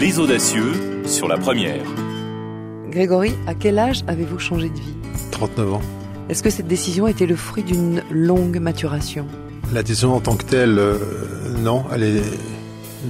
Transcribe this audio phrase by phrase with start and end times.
[0.00, 0.72] Les audacieux
[1.04, 1.84] sur la première.
[2.88, 4.94] Grégory, à quel âge avez-vous changé de vie
[5.30, 5.82] 39 ans.
[6.30, 9.26] Est-ce que cette décision était le fruit d'une longue maturation
[9.74, 10.96] La décision en tant que telle, euh,
[11.58, 12.22] non, elle est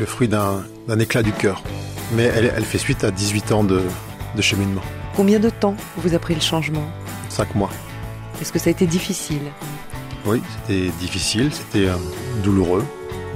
[0.00, 0.64] le fruit d'un
[0.98, 1.62] éclat du cœur.
[2.16, 3.82] Mais elle, elle, fait suite à 18 ans de,
[4.34, 4.82] de cheminement.
[5.14, 6.90] Combien de temps vous a pris le changement
[7.28, 7.70] 5 mois.
[8.40, 9.42] Est-ce que ça a été difficile
[10.26, 11.94] Oui, c'était difficile, c'était euh,
[12.42, 12.84] douloureux,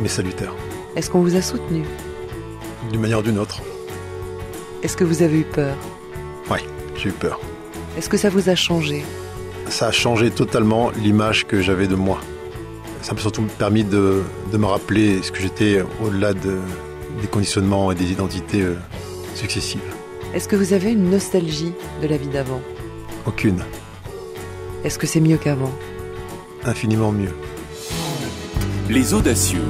[0.00, 0.56] mais salutaire.
[0.96, 1.84] Est-ce qu'on vous a soutenu
[2.90, 3.60] D'une manière ou d'une autre.
[4.82, 5.76] Est-ce que vous avez eu peur?
[6.50, 6.58] Oui,
[6.96, 7.40] j'ai eu peur.
[7.96, 9.04] Est-ce que ça vous a changé?
[9.68, 12.20] Ça a changé totalement l'image que j'avais de moi.
[13.02, 16.58] Ça m'a surtout permis de, de, me rappeler ce que j'étais au-delà de,
[17.20, 18.76] des conditionnements et des identités euh,
[19.34, 19.80] successives.
[20.34, 22.60] Est-ce que vous avez une nostalgie de la vie d'avant?
[23.26, 23.62] Aucune.
[24.84, 25.72] Est-ce que c'est mieux qu'avant?
[26.64, 27.34] Infiniment mieux.
[28.88, 29.64] Les audacieux.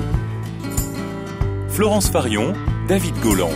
[1.69, 2.53] Florence Farion,
[2.87, 3.51] David Golland.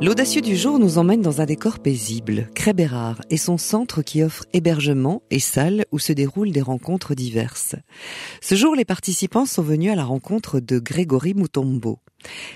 [0.00, 4.46] L'audacieux du jour nous emmène dans un décor paisible, Crébérard et son centre qui offre
[4.54, 7.76] hébergement et salle où se déroulent des rencontres diverses.
[8.40, 11.98] Ce jour, les participants sont venus à la rencontre de Grégory Moutombo.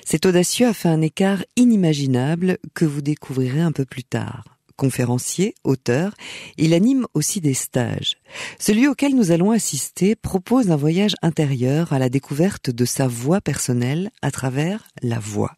[0.07, 4.58] Cet audacieux a fait un écart inimaginable que vous découvrirez un peu plus tard.
[4.79, 6.15] Conférencier, auteur,
[6.57, 8.17] il anime aussi des stages.
[8.61, 13.41] Celui auquel nous allons assister propose un voyage intérieur à la découverte de sa voix
[13.41, 15.57] personnelle à travers la voix.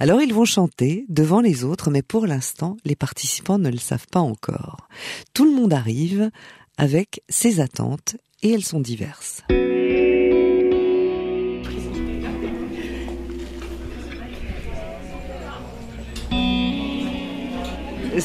[0.00, 4.08] Alors ils vont chanter devant les autres, mais pour l'instant, les participants ne le savent
[4.10, 4.88] pas encore.
[5.32, 6.30] Tout le monde arrive
[6.76, 9.42] avec ses attentes et elles sont diverses.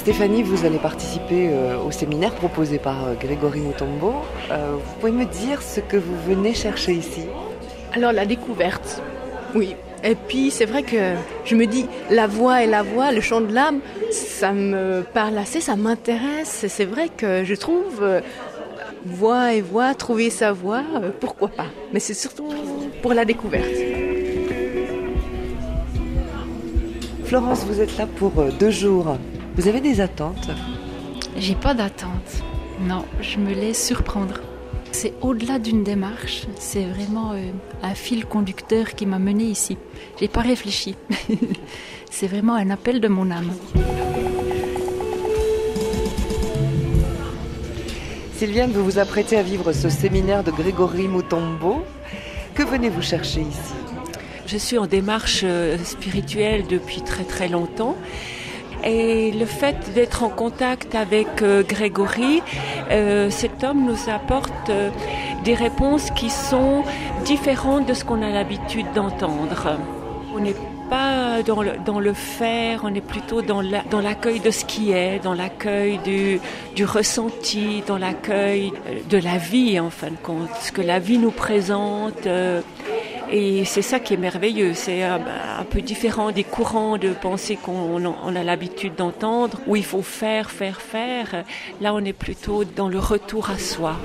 [0.06, 4.14] Stéphanie, vous allez participer euh, au séminaire proposé par euh, Grégory Mutombo.
[4.52, 7.24] Euh, vous pouvez me dire ce que vous venez chercher ici?
[7.92, 9.02] Alors la découverte,
[9.56, 9.76] oui.
[10.04, 13.42] Et puis c'est vrai que je me dis, la voix et la voix, le chant
[13.42, 13.80] de l'âme,
[14.12, 16.66] ça me parle assez, ça m'intéresse.
[16.68, 18.22] C'est vrai que je trouve
[19.08, 20.84] voix et voix, trouver sa voix,
[21.20, 21.70] pourquoi pas.
[21.94, 22.50] Mais c'est surtout
[23.02, 23.66] pour la découverte.
[27.24, 29.18] Florence, vous êtes là pour deux jours.
[29.56, 30.50] Vous avez des attentes
[31.38, 32.44] J'ai pas d'attente.
[32.82, 34.42] Non, je me laisse surprendre.
[34.92, 37.52] C'est au-delà d'une démarche, c'est vraiment euh,
[37.82, 39.78] un fil conducteur qui m'a mené ici.
[40.20, 40.98] J'ai pas réfléchi.
[42.12, 43.54] c'est vraiment un appel de mon âme.
[48.34, 51.82] Sylviane, vous vous apprêtez à vivre ce séminaire de Grégory Mutombo.
[52.56, 53.74] Que venez-vous chercher ici?
[54.48, 55.46] Je suis en démarche
[55.86, 57.96] spirituelle depuis très très longtemps.
[58.86, 62.44] Et le fait d'être en contact avec euh, Grégory,
[62.92, 64.92] euh, cet homme nous apporte euh,
[65.44, 66.84] des réponses qui sont
[67.26, 69.80] différentes de ce qu'on a l'habitude d'entendre.
[70.90, 75.20] Pas dans le, dans le faire, on est plutôt dans l'accueil de ce qui est,
[75.24, 78.72] dans l'accueil du, ressenti, dans l'accueil
[79.10, 82.28] de la vie en fin de compte, ce que la vie nous présente.
[82.28, 82.62] Euh,
[83.32, 85.20] et c'est ça qui est merveilleux, c'est un,
[85.60, 90.04] un, peu différent des courants de pensée qu'on on a l'habitude d'entendre, où il faut
[90.04, 91.44] faire, faire, faire.
[91.82, 93.96] Là, on est plutôt dans le retour à soi.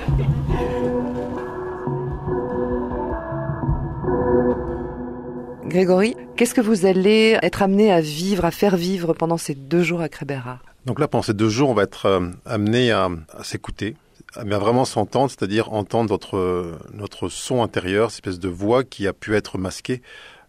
[5.71, 9.83] Grégory, qu'est-ce que vous allez être amené à vivre, à faire vivre pendant ces deux
[9.83, 10.57] jours à Crébera
[10.87, 13.09] Donc là, pendant ces deux jours, on va être euh, amené à,
[13.43, 13.95] s'écouter,
[14.43, 19.05] mais à vraiment s'entendre, c'est-à-dire entendre notre, notre son intérieur, cette espèce de voix qui
[19.05, 20.01] a pu être masquée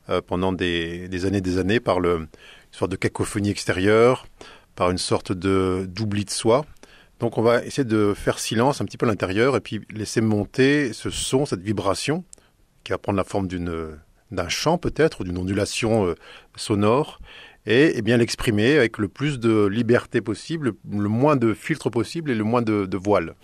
[0.09, 2.27] euh, pendant des, des années des années par le, une
[2.71, 4.27] sorte de cacophonie extérieure,
[4.77, 6.65] par une sorte de d'oubli de soi.
[7.21, 10.23] Donc on va essayer de faire silence un petit peu à l'intérieur et puis laisser
[10.23, 12.25] monter ce son, cette vibration,
[12.83, 13.99] qui va prendre la forme d'une
[14.33, 16.15] d'un chant peut-être, ou d'une ondulation euh,
[16.57, 17.21] sonore,
[17.67, 22.33] et, et bien l'exprimer avec le plus de liberté possible, le moins de filtres possible
[22.33, 23.35] et le moins de, de voile.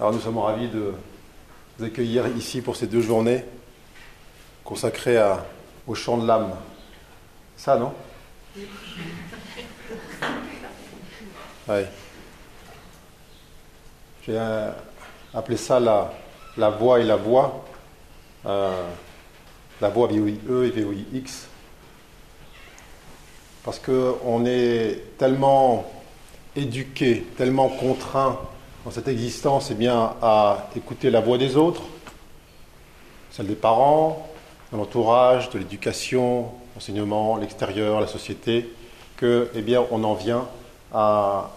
[0.00, 0.92] Alors nous sommes ravis de
[1.78, 3.44] vous accueillir ici pour ces deux journées
[4.64, 5.22] consacrées
[5.86, 6.50] au chant de l'âme.
[7.56, 7.92] Ça, non?
[11.68, 11.86] Ouais.
[14.26, 14.70] J'ai euh,
[15.34, 16.12] appelé ça la,
[16.56, 17.64] la voix et la voix.
[18.46, 18.90] Euh,
[19.80, 21.48] la voix VOIE et VOIX.
[23.64, 25.84] Parce qu'on est tellement
[26.56, 28.38] éduqué, tellement contraint
[28.84, 31.82] dans cette existence eh bien, à écouter la voix des autres,
[33.30, 34.28] celle des parents,
[34.72, 38.72] de l'entourage, de l'éducation, l'enseignement, l'extérieur, la société,
[39.16, 40.46] que eh on en vient
[40.92, 41.50] à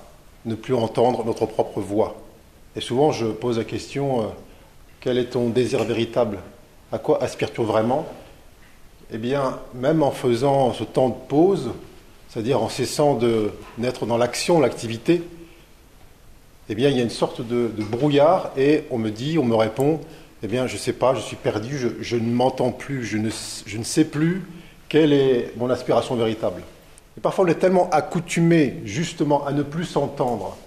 [0.46, 2.16] ne plus entendre notre propre voix.
[2.76, 4.26] Et souvent, je pose la question, euh,
[5.00, 6.40] quel est ton désir véritable?
[6.92, 8.06] À quoi aspires-tu vraiment?
[9.14, 11.72] Eh bien, même en faisant ce temps de pause,
[12.30, 15.24] c'est-à-dire en cessant de naître dans l'action, l'activité,
[16.70, 19.56] eh bien, il y a une sorte de, brouillard et on me dit, on me
[19.56, 20.00] répond,
[20.44, 23.30] eh bien, je ne sais pas, je suis perdu, je, ne m'entends plus, je ne,
[23.66, 24.44] je ne sais plus
[24.90, 26.62] quelle est mon aspiration véritable.
[27.18, 30.58] Et parfois, on est tellement accoutumé justement à ne plus s'entendre,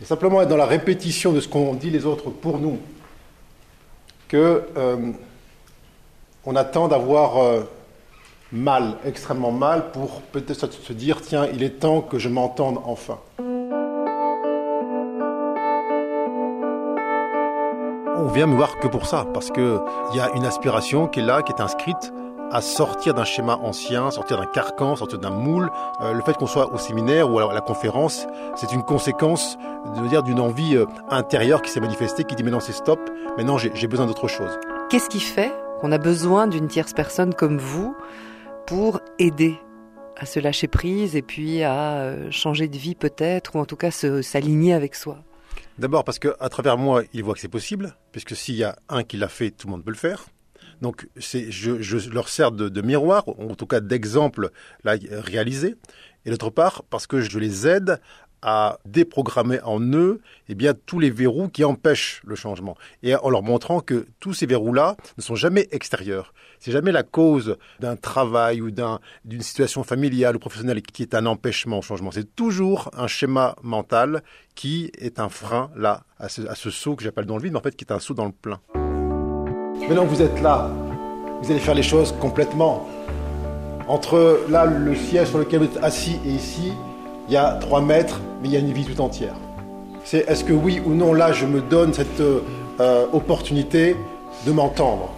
[0.00, 2.78] et simplement être dans la répétition de ce qu'ont dit les autres pour nous,
[4.28, 5.12] que euh,
[6.44, 7.60] on attend d'avoir euh,
[8.50, 13.18] mal, extrêmement mal, pour peut-être se dire tiens, il est temps que je m'entende enfin.
[18.16, 19.80] On vient me voir que pour ça, parce qu'il
[20.14, 22.12] y a une aspiration qui est là, qui est inscrite
[22.50, 25.70] à sortir d'un schéma ancien, sortir d'un carcan, sortir d'un moule.
[26.02, 29.56] Euh, le fait qu'on soit au séminaire ou à la conférence, c'est une conséquence
[29.96, 33.00] de dire d'une envie euh, intérieure qui s'est manifestée, qui dit maintenant c'est stop,
[33.38, 34.58] maintenant j'ai besoin d'autre chose.
[34.90, 37.96] Qu'est-ce qui fait qu'on a besoin d'une tierce personne comme vous
[38.68, 39.58] pour aider
[40.16, 43.74] à se lâcher prise et puis à euh, changer de vie peut-être, ou en tout
[43.74, 45.24] cas s'aligner avec soi
[45.78, 49.02] D'abord parce qu'à travers moi, il voit que c'est possible, puisque s'il y a un
[49.02, 50.26] qui l'a fait, tout le monde peut le faire.
[50.82, 54.50] Donc je, leur sers de, miroir, en tout cas d'exemple
[54.84, 55.74] réalisé.
[56.24, 58.00] Et d'autre part, parce que je les aide
[58.42, 62.76] à déprogrammer en eux eh bien, tous les verrous qui empêchent le changement.
[63.02, 66.34] Et en leur montrant que tous ces verrous-là ne sont jamais extérieurs.
[66.58, 71.26] C'est jamais la cause d'un travail ou d'une situation familiale ou professionnelle qui est un
[71.26, 72.10] empêchement au changement.
[72.10, 74.22] C'est toujours un schéma mental
[74.54, 77.52] qui est un frein là à ce, à ce saut que j'appelle dans le vide,
[77.52, 78.60] mais en fait qui est un saut dans le plein.
[78.74, 80.70] Maintenant que vous êtes là,
[81.42, 82.88] vous allez faire les choses complètement.
[83.88, 86.72] Entre là, le siège sur lequel vous êtes assis et ici,
[87.28, 89.34] il y a 3 mètres, mais il y a une vie tout entière.
[90.04, 93.96] C'est est-ce que oui ou non, là, je me donne cette euh, opportunité
[94.46, 95.10] de m'entendre?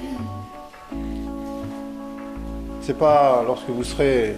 [2.83, 4.35] C'est pas lorsque vous serez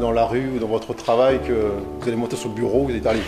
[0.00, 1.52] dans la rue ou dans votre travail que
[2.00, 3.20] vous allez monter sur le bureau, vous allez aller.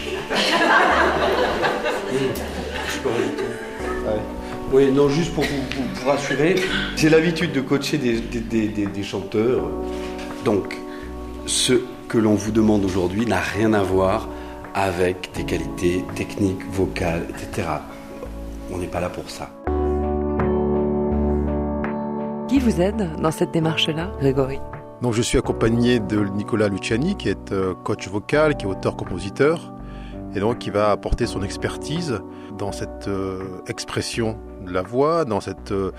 [4.73, 6.57] Oui, non, juste pour vous, rassurer,
[6.97, 9.71] j'ai l'habitude de coacher des, chanteurs.
[10.45, 10.77] Donc,
[11.47, 11.75] ce
[12.17, 14.27] que l'on vous demande aujourd'hui n'a rien à voir
[14.73, 17.69] avec des qualités techniques, vocales, etc.
[18.73, 19.51] On n'est pas là pour ça.
[22.49, 24.59] Qui vous aide dans cette démarche-là, Grégory?
[25.03, 29.75] Donc, je suis accompagné de Nicolas Luciani, qui est euh, coach vocal, qui est auteur-compositeur,
[30.35, 32.23] et donc qui va apporter son expertise
[32.57, 35.93] dans cette euh, expression de la voix, dans cette euh,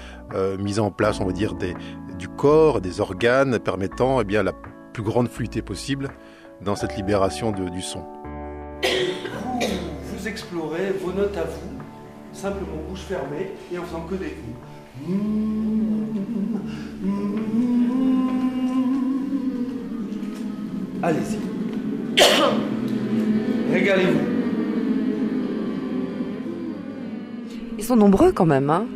[0.58, 1.76] mise en place, on va dire, des,
[2.18, 4.54] du corps, des organes, permettant eh bien, la
[4.98, 6.10] plus grande fluidité possible
[6.66, 8.04] dans cette libération de, du son.
[8.82, 11.78] Vous, explorez vos notes à vous,
[12.34, 14.36] simplement bouche fermée, et en faisant que des
[21.04, 21.38] Allez-y.
[23.72, 24.20] Régalez-vous.
[27.78, 28.72] Ils sont nombreux quand même.
[28.72, 28.88] Hein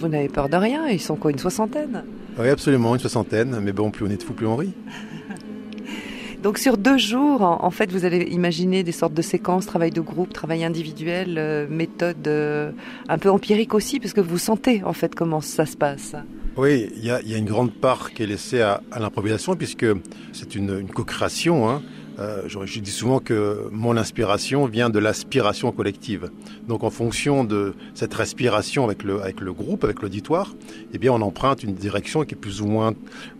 [0.00, 0.88] vous n'avez peur de rien.
[0.88, 2.04] Ils sont quoi, une soixantaine?
[2.38, 3.58] Oui, absolument, une soixantaine.
[3.60, 4.72] Mais bon, plus on est de fous, plus on rit.
[6.42, 10.00] Donc sur deux jours, en, fait, vous allez imaginer des sortes de séquences, travail de
[10.00, 12.70] groupe, travail individuel, euh, méthode euh,
[13.08, 16.14] un peu empirique aussi, parce que vous sentez en fait comment ça se passe.
[16.56, 19.86] Oui, il y a, une grande part qui est laissée à, l'improvisation, puisque
[20.32, 21.68] c'est une, une co-création.
[21.68, 21.82] Hein.
[22.18, 26.30] Euh, je, dis souvent que mon inspiration vient de l'aspiration collective.
[26.66, 30.54] Donc en fonction de cette respiration avec le, groupe, avec l'auditoire,
[30.92, 32.94] eh bien on emprunte une direction qui est plus ou moins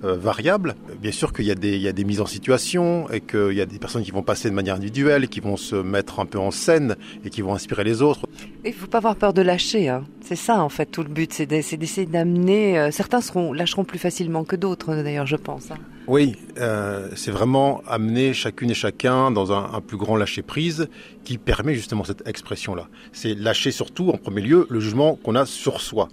[0.05, 0.75] euh, variable.
[1.01, 4.03] Bien sûr qu'il y, a des, mises en situation et qu'il y a des personnes
[4.03, 7.31] qui vont passer de manière individuelle, qui vont se mettre un peu en scène et
[7.31, 8.27] qui vont inspirer les autres.
[8.65, 9.89] Il ne faut pas avoir peur de lâcher.
[9.89, 10.05] Hein.
[10.21, 12.79] C'est ça en fait tout le but, c'est d'essayer d'amener...
[12.79, 13.21] Euh, certains
[13.55, 15.71] lâcheront plus facilement que d'autres d'ailleurs je pense.
[15.71, 15.79] Hein.
[16.09, 20.89] Oui, euh, c'est vraiment amener chacune et chacun dans un, plus grand lâcher-prise
[21.25, 22.89] qui permet justement cette expression-là.
[23.13, 26.09] C'est lâcher surtout, en premier lieu, le jugement qu'on a sur soi.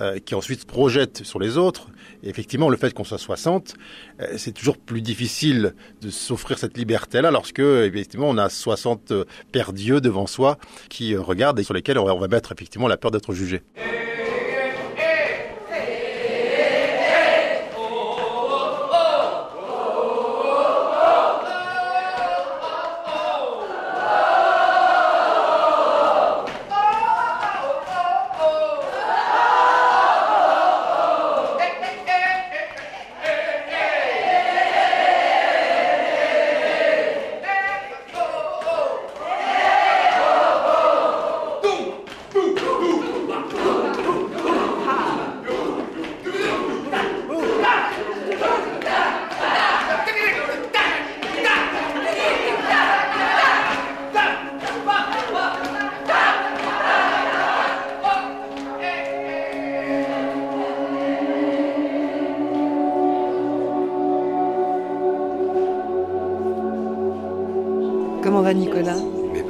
[0.00, 1.88] Euh, qui ensuite se projette sur les autres.
[2.22, 3.74] Et effectivement, le fait qu'on soit 60,
[4.20, 9.12] euh, c'est toujours plus difficile de s'offrir cette liberté-là lorsque, effectivement, on a 60
[9.52, 10.56] pères dieux devant soi
[10.88, 13.62] qui regardent et sur lesquels on va mettre effectivement la peur d'être jugé.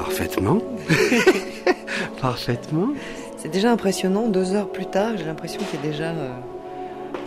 [0.07, 0.59] Parfaitement.
[2.21, 2.89] parfaitement.
[3.37, 6.29] C'est déjà impressionnant, deux heures plus tard, j'ai l'impression qu'il y a déjà euh,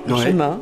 [0.07, 0.23] un Ouais.
[0.23, 0.59] chemin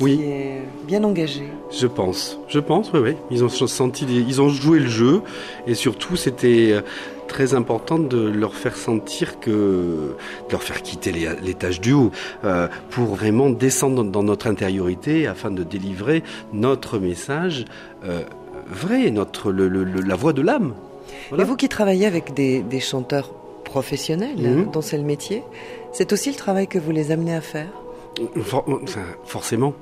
[0.00, 0.16] Oui.
[0.18, 1.48] qui est bien engagé.
[1.70, 3.16] Je pense, je pense, oui, oui.
[3.30, 5.22] Ils ont senti, ils ont joué le jeu,
[5.66, 6.80] et surtout, c'était euh,
[7.28, 11.92] très important de leur faire sentir que, de leur faire quitter les, les tâches du
[11.92, 12.10] haut,
[12.44, 17.64] euh, pour vraiment descendre dans, dans notre intériorité afin de délivrer notre message
[18.04, 18.22] euh,
[18.68, 20.74] vrai, notre le, le- le- la voix de l'âme.
[21.28, 21.44] Voilà.
[21.44, 23.32] Et vous qui travaillez avec des, des chanteurs
[23.64, 24.70] professionnels, Mhm.
[24.70, 25.42] dont c'est le métier,
[25.92, 27.68] c'est aussi le travail que vous les amenez à faire
[28.42, 29.72] For- enfin, forcément.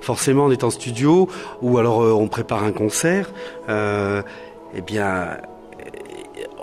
[0.00, 1.28] Forcément, on est en studio
[1.62, 3.32] ou alors euh, on prépare un concert.
[3.68, 4.22] Euh,
[4.74, 5.36] eh bien, euh,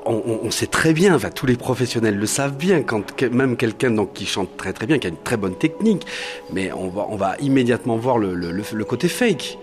[0.05, 4.25] on, sait très bien, enfin, tous les professionnels le savent bien, quand même quelqu'un qui
[4.25, 6.05] chante très très bien, qui a une très bonne technique,
[6.51, 9.57] mais on va, on va immédiatement voir le, le, le- le côté fake.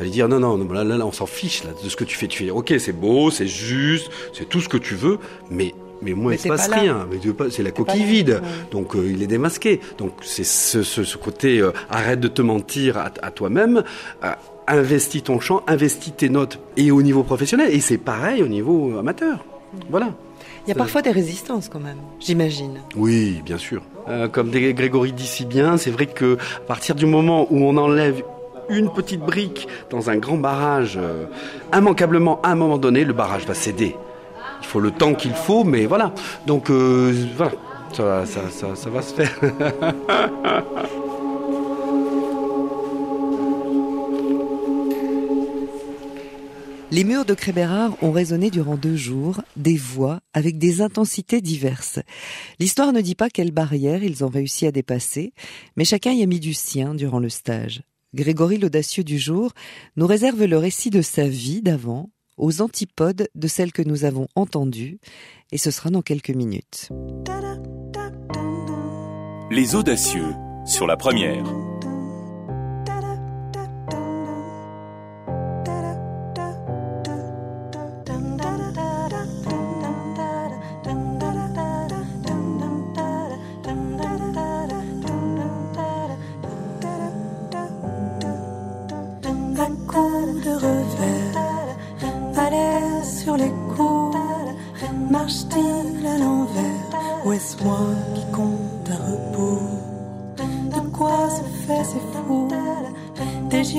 [0.00, 2.04] Lui dire non, non, non, là, là, là, on s'en fiche là, de ce que
[2.04, 2.26] tu fais.
[2.26, 5.18] Tu fais, ok, c'est beau, c'est juste, c'est tout ce que tu veux,
[5.50, 7.06] mais, mais moi, Mais il se t'es passe pas rien.
[7.50, 8.40] C'est la coquille vide.
[8.42, 8.48] Ouais.
[8.72, 9.80] Donc euh, il est démasqué.
[9.98, 13.84] Donc c'est ce, ce, ce côté euh, arrête de te mentir à, à toi-même,
[14.24, 14.30] euh,
[14.66, 18.96] investis ton chant, investis tes notes et au niveau professionnel et c'est pareil au niveau
[18.98, 19.44] amateur.
[19.90, 20.10] Voilà.
[20.66, 22.80] Il y a parfois des résistances quand même, j'imagine.
[22.96, 23.82] Oui, bien sûr.
[24.32, 28.22] Comme Grégory dit si bien, c'est vrai que à partir du moment où on enlève
[28.68, 31.26] une petite brique dans un grand barrage, euh,
[31.74, 33.96] immanquablement, à un moment donné, le barrage va céder.
[34.60, 36.12] Il faut le temps qu'il faut, mais voilà.
[36.46, 37.52] Donc euh, voilà,
[37.92, 38.24] ça,
[38.74, 39.32] ça va se faire.
[46.92, 52.00] Les murs de Crébérard ont résonné durant deux jours, des voix avec des intensités diverses.
[52.60, 55.32] L'histoire ne dit pas quelles barrières ils ont réussi à dépasser,
[55.74, 57.80] mais chacun y a mis du sien durant le stage.
[58.14, 59.52] Grégory l'audacieux du jour
[59.96, 64.28] nous réserve le récit de sa vie d'avant, aux antipodes de celle que nous avons
[64.34, 64.98] entendue,
[65.50, 66.88] et ce sera dans quelques minutes.
[69.50, 71.44] Les audacieux sur la première.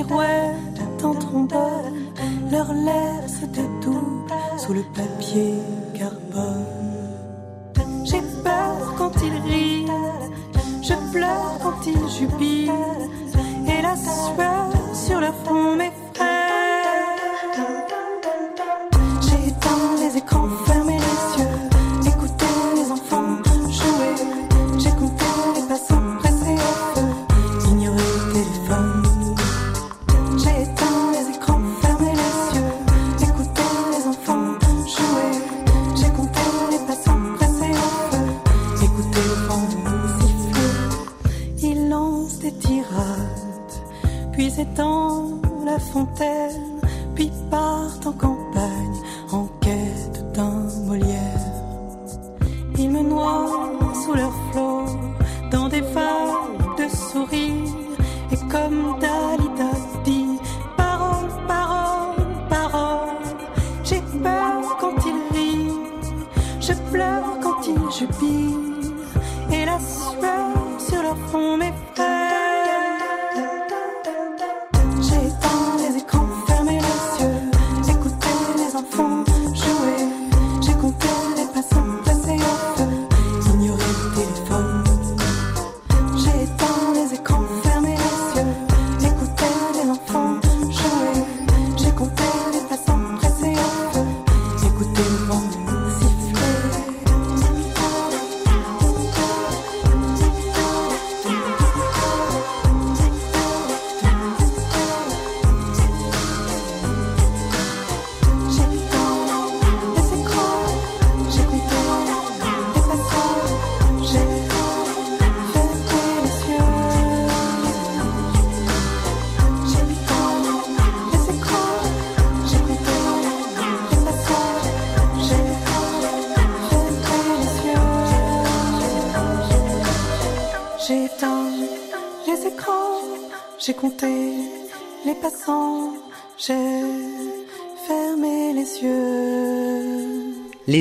[0.03, 0.72] Des girouettes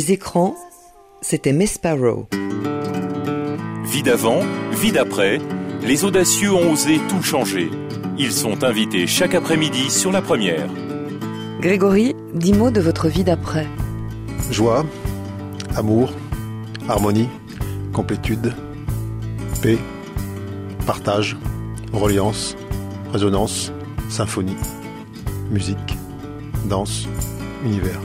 [0.02, 0.56] Les écrans,
[1.20, 2.26] c'était Miss Sparrow.
[3.84, 4.40] Vie d'avant,
[4.72, 5.38] vie d'après,
[5.80, 7.70] les audacieux ont osé tout changer.
[8.18, 10.66] Ils sont invités chaque après-midi sur la première.
[11.60, 13.68] Grégory, dix mots de votre vie d'après.
[14.50, 14.84] Joie,
[15.76, 16.12] amour,
[16.88, 17.28] harmonie,
[17.92, 18.54] complétude,
[19.62, 19.78] paix,
[20.84, 21.36] partage,
[21.92, 22.56] reliance,
[23.12, 23.70] résonance,
[24.08, 24.56] symphonie,
[25.52, 25.96] musique,
[26.68, 27.06] danse,
[27.64, 28.00] univers.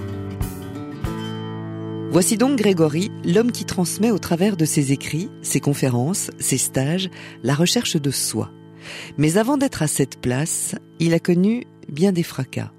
[2.20, 7.12] Voici donc Grégory, l'homme qui transmet au travers de ses écrits, ses conférences, ses stages,
[7.44, 8.50] la recherche de soi.
[9.20, 12.72] Mais avant d'être à cette place, il a connu bien des fracas.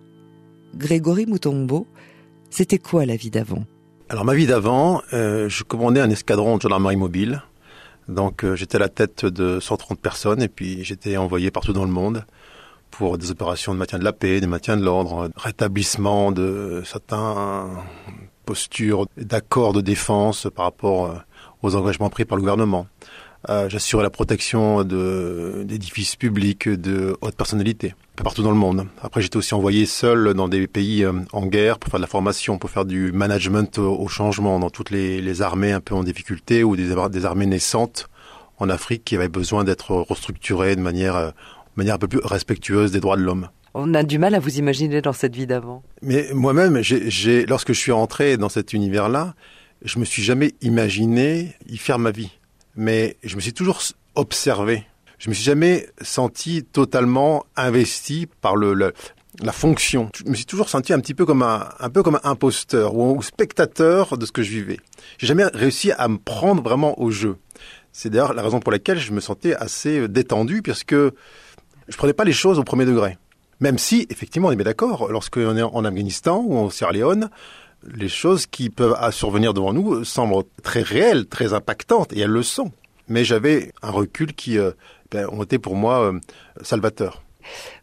[0.75, 1.87] Grégory Moutombo,
[2.50, 3.62] c'était quoi la vie d'avant?
[4.09, 7.45] Alors ma vie d'avant, euh, je commandais un escadron de gendarmerie mobile.
[8.09, 11.85] Donc euh, j'étais à la tête de 130 personnes et puis j'étais envoyé partout dans
[11.85, 12.25] le monde
[12.90, 17.71] pour des opérations de maintien de la paix, de maintien de l'ordre, rétablissement de certains
[18.49, 21.19] postures d'accords de défense par rapport euh,
[21.62, 22.87] aux engagements pris par le gouvernement.
[23.50, 28.87] Euh, J'assurais la protection d'édifices publics de haute personnalité, un peu partout dans le monde.
[29.02, 32.09] Après, j'étais aussi envoyé seul dans des pays euh, en guerre pour faire de la
[32.09, 36.64] formation, pour faire du management au, changement dans toutes les, armées un peu en difficulté
[36.64, 38.09] ou des, armées naissantes
[38.57, 41.33] en Afrique qui avaient besoin d'être restructurées de manière, de
[41.76, 43.50] manière un peu plus respectueuse des droits de l'homme.
[43.81, 45.85] On a du mal à vous imaginer dans cette vie d'avant.
[46.03, 49.37] Mais moi-même, j'ai, lorsque je suis rentré dans cet univers-là,
[49.83, 52.37] je me suis jamais imaginé y faire ma vie.
[52.75, 53.81] Mais je me suis toujours
[54.17, 54.83] observé.
[55.21, 60.11] Je me suis jamais senti totalement investi par le, la fonction.
[60.12, 62.97] Je me suis toujours senti un petit peu comme un, un peu comme un imposteur
[62.97, 64.81] ou, ou spectateur de ce que je vivais.
[65.19, 67.37] J'ai jamais réussi à me prendre vraiment au jeu.
[67.93, 72.25] C'est d'ailleurs la raison pour laquelle je me sentais assez détendu, puisque je prenais pas
[72.25, 73.17] les choses au premier degré.
[73.61, 77.29] Même si, effectivement, on est bien d'accord, lorsqu'on est en Afghanistan ou en Sierra Leone,
[77.85, 82.42] les choses qui peuvent survenir devant nous semblent très réelles, très impactantes, et elles le
[82.42, 82.73] sont.
[83.09, 84.73] Mais j'avais un recul qui euh,
[85.11, 86.21] ben, ont été pour moi euh,
[86.62, 87.23] salvateurs.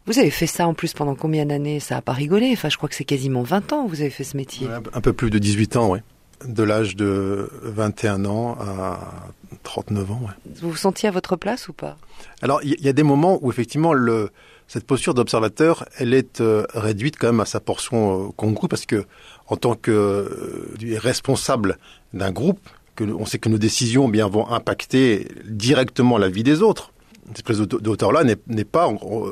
[0.06, 1.80] Vous avez fait ça en plus pendant combien d'années?
[1.80, 2.50] Ça a pas rigolé.
[2.52, 4.68] Enfin, je crois que c'est quasiment 20 ans que vous avez fait ce métier.
[4.68, 5.98] Un, un peu plus de 18 ans, oui.
[6.46, 9.00] De l'âge de 21 ans à
[9.64, 10.52] 39 ans, ouais.
[10.60, 11.96] Vous vous sentiez à votre place ou pas?
[12.42, 14.30] Alors, il y, y a des moments où effectivement le,
[14.68, 18.86] cette posture d'observateur, elle est euh, réduite quand même à sa portion euh, congrue parce
[18.86, 19.04] que
[19.46, 21.78] en tant que euh, responsable
[22.12, 26.62] d'un groupe, que on sait que nos décisions bien vont impacter directement la vie des
[26.62, 26.92] autres.
[27.28, 28.88] Cette espèce hauteur-là n'est pas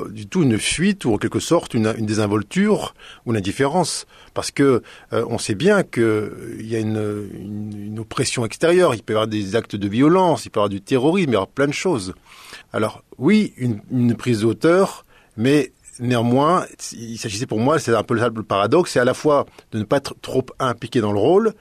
[0.09, 2.93] du tout une fuite ou en quelque sorte une, une désinvolture
[3.25, 4.81] ou une indifférence, parce que
[5.13, 9.13] euh, on sait bien que il y a une, une, une oppression extérieure, il peut
[9.13, 11.47] y avoir des actes de violence, il peut y avoir du terrorisme, il y avoir
[11.47, 12.13] plein de choses.
[12.73, 15.04] Alors oui, une, prise de hauteur,
[15.37, 19.45] mais néanmoins, il s'agissait pour moi, c'est un peu le paradoxe, c'est à la fois
[19.71, 21.53] de ne pas être trop impliqué dans le rôle,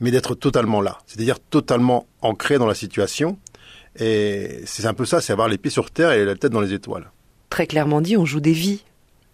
[0.00, 3.38] mais d'être totalement là, c'est-à-dire totalement ancré dans la situation.
[3.98, 6.60] Et c'est un peu ça, c'est avoir les pieds sur terre et la tête dans
[6.60, 7.10] les étoiles.
[7.50, 8.84] Très clairement dit, on joue des vies.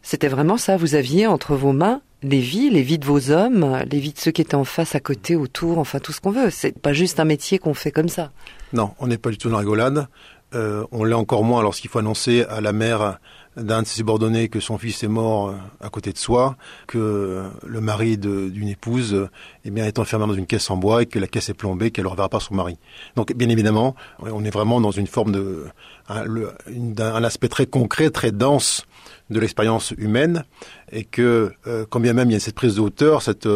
[0.02, 0.76] C'était vraiment ça.
[0.76, 4.18] Vous aviez entre vos mains les vies, les vies de vos hommes, les vies de
[4.18, 6.50] ceux qui étaient en face, à côté, autour, enfin tout ce qu'on veut.
[6.50, 8.32] C'est pas juste un métier qu'on fait comme ça.
[8.72, 10.06] Non, on n'est pas du tout dans la rigolade.
[10.54, 13.18] Euh, on l'est encore moins lorsqu'il faut annoncer à la mère
[13.56, 16.98] d'un de ses subordonnés que son fils est mort euh, à côté de soi, que
[16.98, 19.30] euh, le mari d'une épouse euh,
[19.64, 21.90] eh bien, est enfermé dans une caisse en bois et que la caisse est plombée,
[21.90, 22.78] qu'elle ne reverra pas son mari.
[23.16, 25.66] Donc, bien évidemment, on est vraiment dans une forme de,
[26.08, 28.84] un, aspect très concret, très dense
[29.30, 30.44] de l'expérience humaine,
[30.92, 31.52] et que
[31.90, 33.48] quand bien même il y a cette prise de hauteur, cette,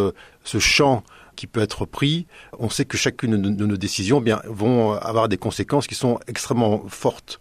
[0.44, 1.04] ce champ
[1.36, 2.26] qui peut être pris,
[2.58, 6.84] on sait que chacune de, nos décisions bien, vont avoir des conséquences qui sont extrêmement
[6.88, 7.40] fortes.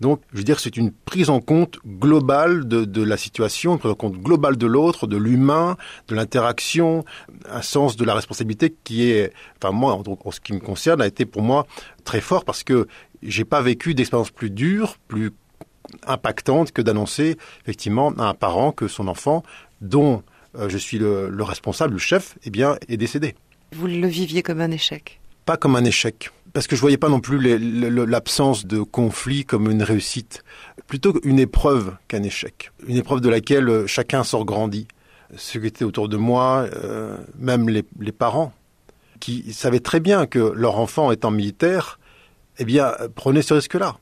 [0.00, 3.78] Donc, je veux dire, c'est une prise en compte globale de, de la situation, une
[3.78, 7.04] prise en compte globale de l'autre, de l'humain, de l'interaction,
[7.50, 11.02] un sens de la responsabilité qui est, enfin moi, en, en ce qui me concerne,
[11.02, 11.66] a été pour moi
[12.04, 12.86] très fort parce que
[13.22, 15.32] j'ai pas vécu d'expérience plus dure, plus
[16.06, 19.42] impactante que d'annoncer effectivement à un parent que son enfant,
[19.80, 20.22] dont
[20.56, 23.34] euh, je suis le, le responsable, le chef, eh bien, est décédé
[23.72, 25.20] Vous le viviez comme un échec?
[25.44, 26.30] pas comme un échec.
[26.58, 30.42] Parce que je voyais pas non plus l'absence de conflit comme une réussite.
[30.88, 32.72] Plutôt une épreuve qu'un échec.
[32.88, 34.88] Une épreuve de laquelle euh, chacun sort grandi.
[35.36, 38.52] Ceux qui étaient autour de moi, euh, même les, parents,
[39.20, 42.00] qui savaient très bien que leur enfant étant militaire,
[42.58, 43.96] eh bien, prenaient ce risque-là.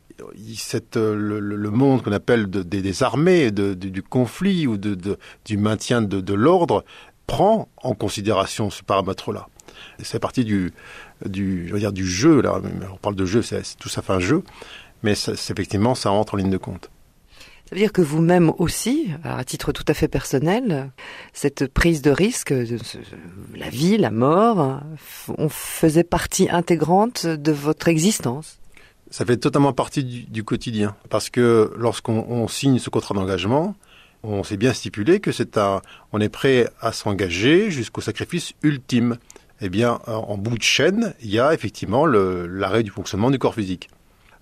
[0.57, 6.33] Cette, euh, le, monde qu'on appelle de- des, armées, du conflit ou du maintien de,
[6.33, 6.87] l'ordre,
[7.27, 9.47] prend en considération ce paramètre-là.
[10.03, 10.73] C'est partie du,
[11.25, 12.61] du, je veux dire, du jeu, là.
[12.93, 14.43] On parle de jeu, c'est tout ça fait un jeu,
[15.03, 16.91] mais ça- effectivement, ça entre en ligne de compte.
[17.69, 20.93] Ça veut dire que vous-même aussi, à titre tout à fait personnel,
[21.33, 22.55] cette prise de risque,
[23.57, 24.81] la vie, la mort,
[25.37, 28.59] on faisait partie intégrante de votre existence.
[29.11, 30.95] Ça fait totalement partie du, du quotidien.
[31.11, 33.75] Parce que lorsqu'on on signe ce contrat d'engagement,
[34.23, 35.59] on s'est bien stipulé que c'est
[36.13, 39.17] on est prêt à s'engager jusqu'au sacrifice ultime.
[39.61, 43.55] Eh bien, en, bout de chaîne, il y a effectivement l'arrêt du fonctionnement du corps
[43.55, 43.89] physique.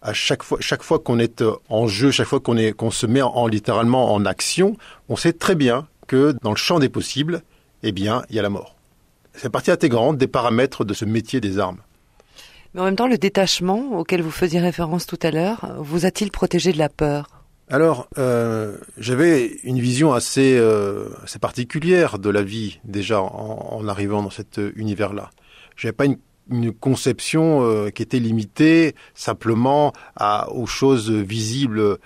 [0.02, 3.22] À chaque fois, chaque fois qu'on est euh, en jeu, chaque fois qu'on se met
[3.22, 4.76] en, en- littéralement en action,
[5.08, 7.42] on sait très bien que dans le champ des possibles,
[7.82, 8.76] eh bien, il y a la mort.
[9.34, 11.78] C'est partie intégrante des paramètres de ce métier des armes.
[12.74, 16.30] Mais en même temps, le détachement auquel vous faisiez référence tout à l'heure vous a-t-il
[16.30, 17.43] protégé de la peur?
[17.68, 23.88] Alors, euh, j'avais une vision assez, euh, assez particulière de la vie déjà en, en
[23.88, 25.30] arrivant dans cet euh, univers-là.
[25.74, 26.18] J'avais pas une,
[26.50, 31.98] une conception euh, qui était limitée simplement à, aux choses visibles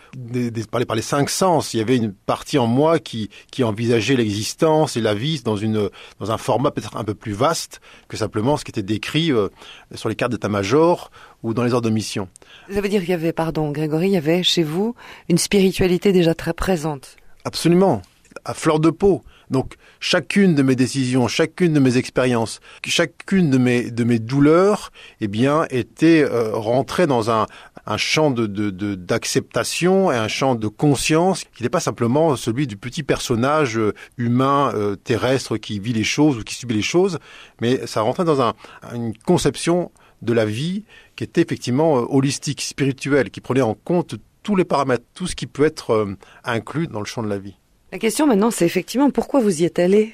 [0.70, 1.74] par, les, par les cinq sens.
[1.74, 5.56] Il y avait une partie en moi qui, qui envisageait l'existence et la vie dans,
[5.56, 5.90] une,
[6.20, 9.48] dans un format peut-être un peu plus vaste que simplement ce qui était décrit euh,
[9.94, 11.10] sur les cartes d'état-major
[11.42, 12.28] ou dans les ordres de mission.
[12.72, 14.94] Ça veut dire qu'il y avait, pardon, Grégory, il y avait chez vous
[15.28, 17.16] une spiritualité déjà très présente.
[17.44, 18.02] Absolument,
[18.44, 19.22] à fleur de peau.
[19.50, 24.90] Donc chacune de mes décisions, chacune de mes expériences, chacune de mes de mes douleurs,
[25.22, 27.46] eh bien, était euh, rentrée dans un
[27.86, 32.36] un champ de de- de- d'acceptation et un champ de conscience qui n'est pas simplement
[32.36, 36.74] celui du petit personnage euh, humain euh, terrestre qui vit les choses ou qui subit
[36.74, 37.18] les choses,
[37.62, 38.52] mais ça rentrait dans un,
[38.94, 40.84] une conception de la vie
[41.18, 45.34] qui était effectivement euh, holistique, spirituelle, qui prenait en compte tous les paramètres, tout ce
[45.34, 47.56] qui peut être euh, inclus dans le champ de la vie.
[47.90, 50.12] La question maintenant, c'est effectivement pourquoi vous y êtes allé?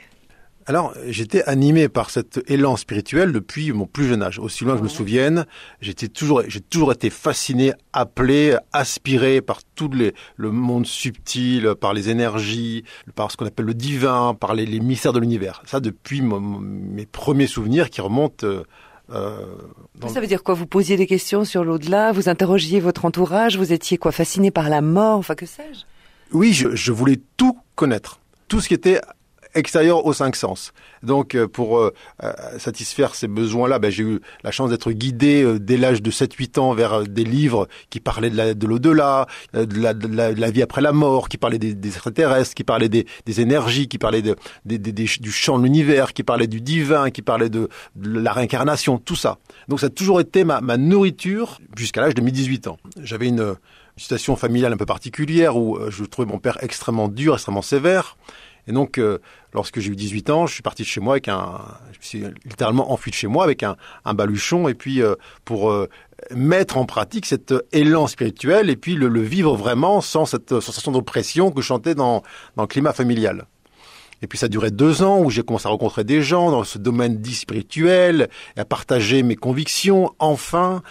[0.64, 4.38] Alors, j'étais animé par cet élan spirituel depuis mon plus jeune âge.
[4.38, 5.44] Aussi loin que je me souvienne,
[5.82, 11.92] j'étais toujours, j'ai toujours été fasciné, appelé, aspiré par tout les, le monde subtil, par
[11.92, 15.60] les énergies, par ce qu'on appelle le divin, par les, les mystères de l'univers.
[15.66, 18.46] Ça, depuis mon- mes premiers souvenirs qui remontent.
[19.12, 19.44] Euh,
[20.08, 20.54] Ça veut dire quoi?
[20.54, 24.68] Vous posiez des questions sur l'au-delà, vous interrogiez votre entourage, vous étiez quoi Fasciné par
[24.68, 25.80] la mort, enfin que sais-je?
[26.32, 29.00] Oui, je, je voulais tout connaître, tout ce qui était
[29.54, 30.72] extérieur aux cinq sens.
[31.02, 35.42] Donc, euh, pour euh, euh, satisfaire ces besoins-là, ben, j'ai eu la chance d'être guidé
[35.42, 39.26] euh, dès l'âge de 7-8 ans vers des livres qui parlaient de la- de l'au-delà,
[39.52, 42.64] de, la, de, de la vie après la mort, qui parlaient des, des extraterrestres, qui
[42.64, 44.22] parlaient des, des énergies, qui parlaient
[44.64, 47.68] du champ de l'univers, qui parlaient du divin, qui parlaient de,
[48.02, 49.38] la réincarnation, tout ça.
[49.68, 52.76] Donc, ça a toujours été ma, ma nourriture jusqu'à l'âge de mes 18 ans.
[53.00, 53.54] J'avais une
[53.96, 58.16] une situation familiale un peu particulière où je trouvais mon père extrêmement dur, extrêmement sévère.
[58.66, 59.18] Et donc, euh,
[59.52, 61.60] lorsque j'ai eu 18 ans, je suis parti de chez moi avec un,
[61.92, 65.14] je me suis littéralement enfui de chez moi avec un, un baluchon et puis euh,
[65.44, 65.88] pour euh,
[66.34, 71.50] mettre en pratique cet élan spirituel et puis le, vivre vraiment sans cette sensation d'oppression
[71.50, 72.22] que je chantais dans,
[72.56, 73.46] dans le climat familial.
[74.22, 76.78] Et puis ça duré deux ans où j'ai commencé à rencontrer des gens dans ce
[76.78, 80.82] domaine dit spirituel, et à partager mes convictions, enfin,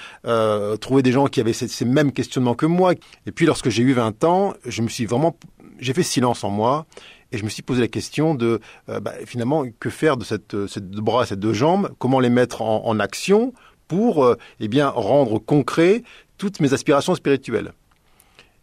[0.79, 2.93] trouver des gens qui avaient ces, ces mêmes questionnements que moi.
[3.25, 5.35] Et puis lorsque j'ai eu 20 ans, je me suis vraiment,
[5.79, 6.85] j'ai fait silence en moi,
[7.33, 10.53] et je me suis posé la question de, euh, bah, finalement, que faire de cette,
[10.53, 13.53] euh, ces deux bras, ces deux jambes, comment les mettre en, action
[13.87, 16.03] pour, euh, eh bien, rendre concret
[16.37, 17.73] toutes mes aspirations spirituelles?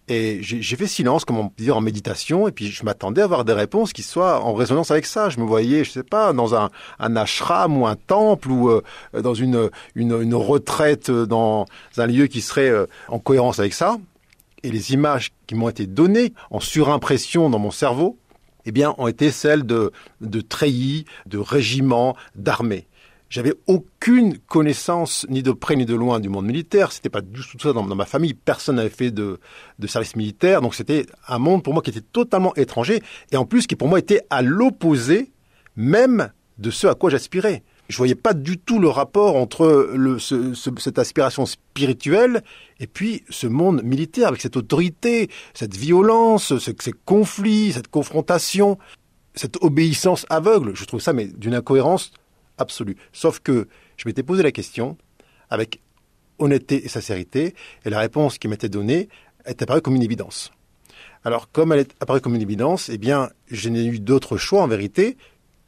[0.08, 3.24] Et j'ai fait silence, comme on peut dire, en méditation, et puis je m'attendais à
[3.24, 5.28] avoir des réponses qui soient en résonance avec ça.
[5.28, 9.34] Je me voyais, je sais pas, dans un, ashram ou un temple ou euh, dans
[9.34, 12.72] une, une, retraite dans un lieu qui serait
[13.06, 13.98] en cohérence avec ça.
[14.64, 18.18] Et les images qui m'ont été données en surimpression dans mon cerveau,
[18.64, 22.86] eh bien, ont été celles de, de treillis, de régiments, d'armées.
[23.30, 26.90] J'avais aucune connaissance, ni de près ni de loin, du monde militaire.
[26.90, 28.34] C'était pas du tout ça dans, dans ma famille.
[28.34, 29.38] Personne n'avait fait de,
[29.78, 30.60] de service militaire.
[30.60, 33.00] Donc c'était un monde pour moi qui était totalement étranger.
[33.30, 35.30] Et en plus, qui pour moi était à l'opposé
[35.76, 37.62] même de ce à quoi j'aspirais.
[37.90, 39.90] Je voyais pas du tout le rapport entre
[40.54, 42.42] cette aspiration spirituelle
[42.78, 48.78] et puis ce monde militaire avec cette autorité, cette violence, ce- ces conflits, cette confrontation,
[49.34, 50.74] cette obéissance aveugle.
[50.76, 52.12] Je trouve ça mais d'une incohérence
[52.58, 52.96] absolue.
[53.12, 54.96] Sauf que je m'étais posé la question
[55.50, 55.80] avec
[56.38, 59.08] honnêteté et sincérité, et la réponse qui m'était donnée
[59.44, 60.52] est apparue comme une évidence.
[61.24, 64.62] Alors, comme elle est apparue comme une évidence, eh bien, je n'ai eu d'autre choix
[64.62, 65.18] en vérité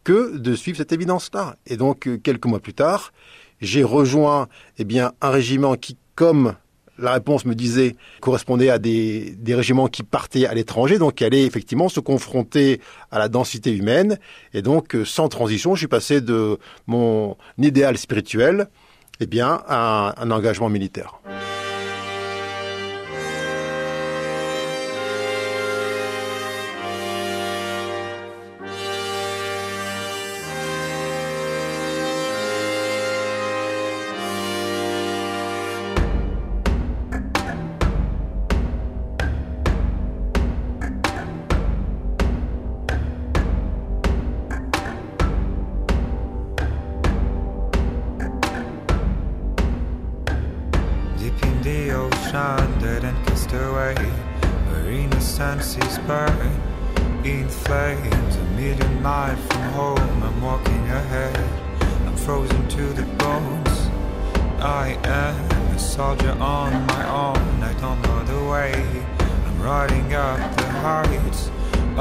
[0.04, 1.56] que de suivre cette évidence-là.
[1.66, 3.12] Et donc, euh, quelques mois plus tard,
[3.60, 6.54] j'ai rejoint, eh bien, un régiment qui, comme
[6.98, 11.44] la réponse me disait, correspondait à des, régiments qui partaient à l'étranger, donc qui allaient
[11.44, 14.18] effectivement se confronter à la densité humaine.
[14.54, 18.68] Et donc, euh, sans transition, je suis passé de mon idéal spirituel,
[19.20, 21.20] eh bien, à un engagement militaire.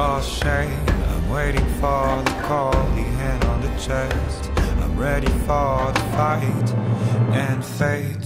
[0.03, 0.83] Oh shame.
[0.87, 4.49] I'm waiting for the call, the hand on the chest.
[4.57, 6.69] I'm ready for the fight
[7.37, 8.17] and fate.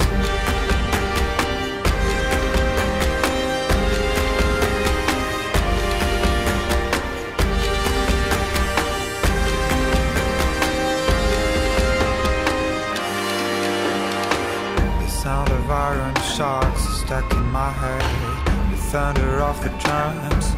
[15.02, 18.72] The sound of iron sharks stuck in my head.
[18.72, 20.55] The thunder of the drums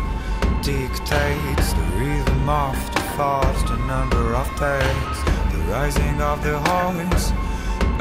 [0.67, 5.17] dictates the rhythm of the thoughts, the number of days,
[5.53, 7.31] the rising of the horns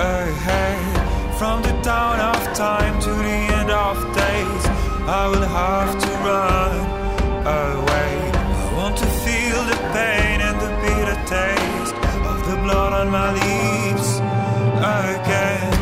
[0.01, 1.39] ahead.
[1.39, 4.65] From the dawn of time to the end of days,
[5.07, 6.75] I will have to run
[7.47, 8.15] away.
[8.35, 11.95] I want to feel the pain and the bitter taste
[12.27, 14.19] of the blood on my lips
[14.83, 15.76] again.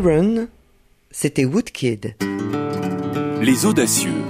[0.00, 0.48] Iron,
[1.10, 2.14] c'était Woodkid.
[3.42, 4.22] Les audacieux.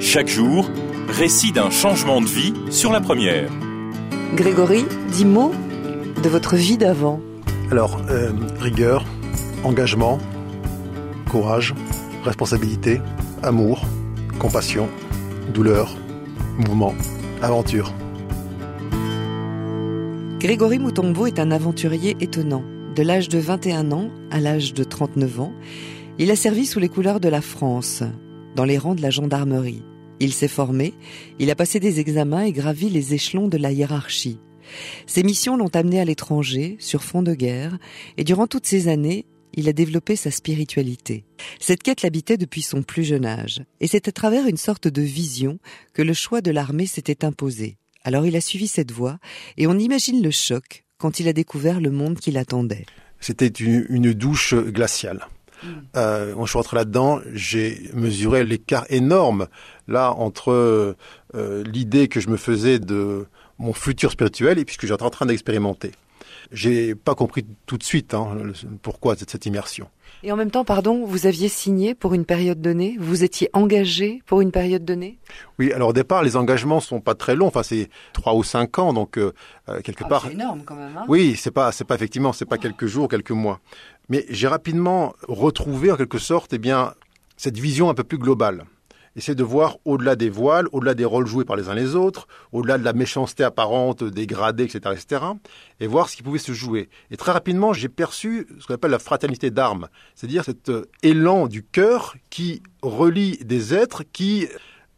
[0.00, 0.68] Chaque jour,
[1.06, 3.48] récit d'un changement de vie sur la première.
[4.34, 5.52] Grégory, dix mots
[6.20, 7.20] de votre vie d'avant.
[7.70, 9.04] Alors, euh, rigueur,
[9.62, 10.18] engagement,
[11.30, 11.72] courage,
[12.24, 13.00] responsabilité,
[13.44, 13.86] amour,
[14.40, 14.88] compassion,
[15.54, 15.96] douleur,
[16.58, 16.94] mouvement,
[17.42, 17.92] aventure.
[20.40, 22.64] Grégory Moutombo est un aventurier étonnant.
[22.96, 25.52] De l'âge de 21 ans à l'âge de 39 ans,
[26.18, 28.02] il a servi sous les couleurs de la France,
[28.54, 29.82] dans les rangs de la gendarmerie.
[30.18, 30.94] Il s'est formé,
[31.38, 34.38] il a passé des examens et gravi les échelons de la hiérarchie.
[35.06, 37.76] Ses missions l'ont amené à l'étranger, sur fond de guerre,
[38.16, 41.26] et durant toutes ces années, il a développé sa spiritualité.
[41.60, 45.02] Cette quête l'habitait depuis son plus jeune âge, et c'est à travers une sorte de
[45.02, 45.58] vision
[45.92, 47.76] que le choix de l'armée s'était imposé.
[48.04, 49.18] Alors il a suivi cette voie,
[49.58, 52.86] et on imagine le choc quand il a découvert le monde qui l'attendait.
[53.20, 55.26] C'était une, une douche glaciale.
[55.96, 59.48] Euh, quand je suis rentré là-dedans, j'ai mesuré l'écart énorme
[59.88, 63.26] là entre euh, l'idée que je me faisais de
[63.58, 65.92] mon futur spirituel et puis ce que j'étais en train d'expérimenter.
[66.52, 69.88] J'ai pas compris tout de suite hein, le- pourquoi cette, cette immersion.
[70.22, 74.22] Et en même temps, pardon, vous aviez signé pour une période donnée Vous étiez engagé
[74.26, 75.18] pour une période donnée?
[75.58, 77.46] Oui, alors au départ, les engagements sont pas très longs.
[77.48, 79.32] Enfin, c'est trois ou cinq ans, donc euh,
[79.68, 80.24] euh, quelque part.
[80.28, 80.96] Ah, énorme quand même.
[80.96, 83.60] hein Oui, c'est pas, c'est pas effectivement, c'est pas quelques jours, quelques mois.
[84.08, 86.94] Mais j'ai rapidement retrouvé en quelque sorte, eh bien,
[87.36, 88.64] cette vision un peu plus globale.
[89.16, 92.28] Essayer de voir au-delà des voiles, au-delà des rôles joués par les uns les autres,
[92.52, 95.24] au-delà de la méchanceté apparente, des gradés, etc., etc.,
[95.80, 96.90] et voir ce qui pouvait se jouer.
[97.10, 101.48] Et très rapidement, j'ai perçu ce qu'on appelle la fraternité d'armes, c'est-à-dire cet euh, élan
[101.48, 104.46] du cœur qui relie des êtres qui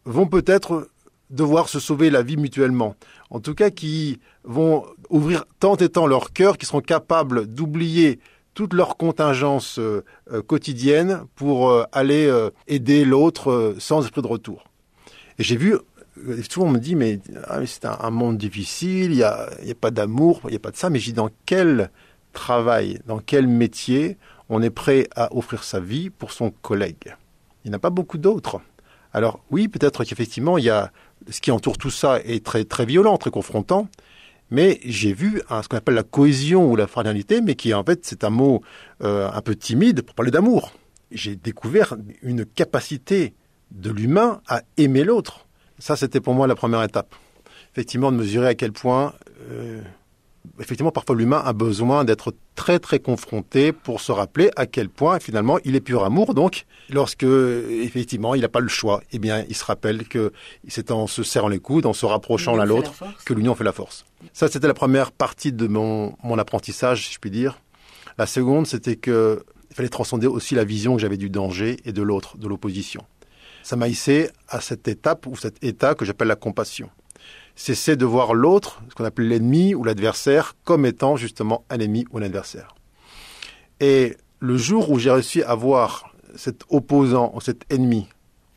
[0.04, 0.88] vont peut-être
[1.30, 2.96] devoir se sauver la vie mutuellement.
[3.30, 8.18] En tout cas, qui vont ouvrir tant et tant leur cœur, qui seront capables d'oublier
[8.58, 12.28] toutes leurs contingences euh, euh, quotidiennes pour euh, aller
[12.66, 14.64] aider l'autre sans esprit de retour.
[15.38, 15.76] Et j'ai vu
[16.50, 19.48] souvent on me dit, mais, ah, c'est un, monde difficile, il n'y a,
[19.80, 21.92] pas d'amour, il n'y a pas de ça, mais dis, dans quel
[22.32, 24.16] travail, dans quel métier
[24.48, 27.14] on est prêt à offrir sa vie pour son collègue?
[27.64, 28.60] Il n'y en a pas beaucoup d'autres.
[29.12, 30.90] Alors oui, peut-être qu'effectivement, il y a
[31.30, 33.86] ce qui entoure tout ça est très très violent, très confrontant.
[34.50, 37.84] Mais j'ai vu hein, ce qu'on appelle la cohésion ou la fraternité, mais qui en
[37.84, 38.62] fait c'est un mot
[39.02, 40.72] euh, un peu timide pour parler d'amour.
[41.10, 43.34] J'ai découvert une capacité
[43.70, 45.46] de l'humain à aimer l'autre.
[45.78, 47.14] Ça, c'était pour moi la première étape.
[47.72, 49.14] Effectivement, de mesurer à quel point,
[49.50, 49.80] euh,
[50.60, 55.20] effectivement, parfois l'humain a besoin d'être très très confronté pour se rappeler à quel point
[55.20, 56.34] finalement il est pur amour.
[56.34, 60.32] Donc, lorsque effectivement il n'a pas le choix, eh bien, il se rappelle que
[60.68, 62.92] c'est en se serrant les coudes, en se rapprochant l'un l'autre,
[63.24, 64.04] que l'union fait la force.
[64.32, 67.60] Ça, c'était la première partie de mon, mon apprentissage, si je puis dire.
[68.18, 71.92] La seconde, c'était que il fallait transcender aussi la vision que j'avais du danger et
[71.92, 73.04] de l'autre, de l'opposition.
[73.62, 76.88] Ça m'a hissé à cette étape ou cet état que j'appelle la compassion.
[77.58, 82.04] Cesser de voir l'autre, ce qu'on appelle l'ennemi ou l'adversaire, comme étant justement un ennemi
[82.12, 82.76] ou un adversaire.
[83.80, 88.06] Et le jour où j'ai réussi à voir cet opposant ou cet ennemi,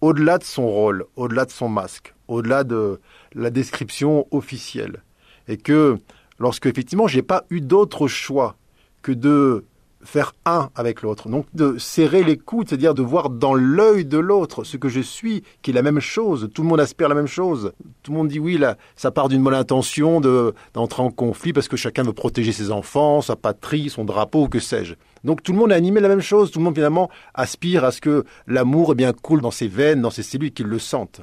[0.02, 3.02] au-delà de son rôle, au-delà de son masque, au-delà de
[3.34, 5.02] la description officielle,
[5.48, 5.98] et que
[6.38, 8.56] lorsque effectivement j'ai pas eu d'autre choix
[9.02, 9.66] que de
[10.04, 14.18] faire un avec l'autre, donc de serrer les coudes, c'est-à-dire de voir dans l'œil de
[14.18, 16.50] l'autre ce que je suis, qui est la même chose.
[16.54, 17.74] Tout le monde aspire la même chose.
[18.04, 21.54] Tout le monde dit oui, là, ça part d'une bonne intention de d'entrer en conflit
[21.54, 24.96] parce que chacun veut protéger ses enfants, sa patrie, son drapeau, que sais-je.
[25.24, 26.52] Donc tout le monde a animé la même chose.
[26.52, 30.02] Tout le monde finalement aspire à ce que l'amour eh bien coule dans ses veines,
[30.02, 31.22] dans ses cellules, qu'il le sentent.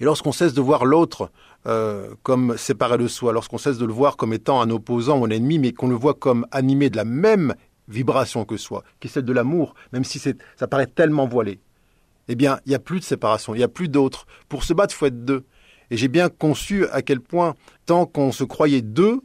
[0.00, 1.30] Et lorsqu'on cesse de voir l'autre
[1.66, 5.26] euh, comme séparé de soi, lorsqu'on cesse de le voir comme étant un opposant ou
[5.26, 7.54] un ennemi, mais qu'on le voit comme animé de la même
[7.86, 11.60] vibration que soi, qui est celle de l'amour, même si ça paraît tellement voilé,
[12.28, 14.26] eh bien, il n'y a plus de séparation, il n'y a plus d'autres.
[14.48, 15.44] Pour se battre, il faut être deux.
[15.90, 17.54] Et j'ai bien conçu à quel point,
[17.86, 19.20] tant qu'on se croyait deux,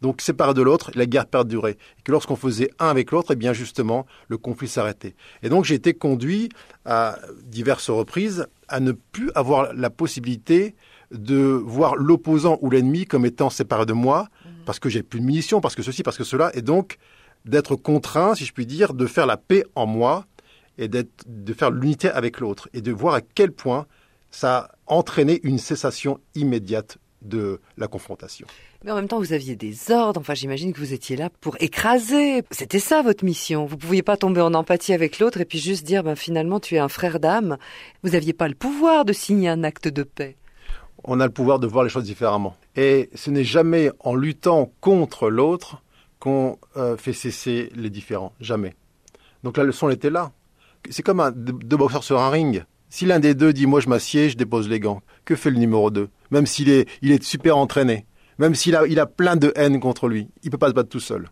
[0.00, 1.76] donc séparés de l'autre, la guerre perdurait.
[1.98, 5.14] Et que lorsqu'on faisait un avec l'autre, eh bien justement, le conflit s'arrêtait.
[5.42, 6.48] Et donc j'ai été conduit
[6.84, 10.74] à diverses reprises à ne plus avoir la possibilité
[11.10, 14.28] de voir l'opposant ou l'ennemi comme étant séparé de moi,
[14.66, 16.98] parce que j'ai plus de munitions, parce que ceci, parce que cela, et donc
[17.44, 20.26] d'être contraint, si je puis dire, de faire la paix en moi
[20.76, 23.86] et d'être, de faire l'unité avec l'autre, et de voir à quel point
[24.30, 28.46] ça a entraîné une cessation immédiate de la confrontation.
[28.84, 30.20] Mais en même temps, vous aviez des ordres.
[30.20, 32.42] Enfin, j'imagine que vous étiez là pour écraser.
[32.50, 33.66] C'était ça votre mission.
[33.66, 36.76] Vous pouviez pas tomber en empathie avec l'autre et puis juste dire, ben finalement, tu
[36.76, 37.58] es un frère d'âme.
[38.02, 40.36] Vous aviez pas le pouvoir de signer un acte de paix.
[41.04, 42.56] On a le pouvoir de voir les choses différemment.
[42.76, 45.82] Et ce n'est jamais en luttant contre l'autre
[46.18, 48.32] qu'on euh, fait cesser les différents.
[48.40, 48.74] Jamais.
[49.44, 50.32] Donc la leçon elle était là.
[50.90, 52.64] C'est comme un, deux boxeurs sur un ring.
[52.90, 55.58] Si l'un des deux dit moi je m'assieds, je dépose les gants, que fait le
[55.58, 58.06] numéro 2 Même s'il est, il est super entraîné,
[58.38, 60.88] même s'il a, il a plein de haine contre lui, il peut pas se battre
[60.88, 61.28] tout seul.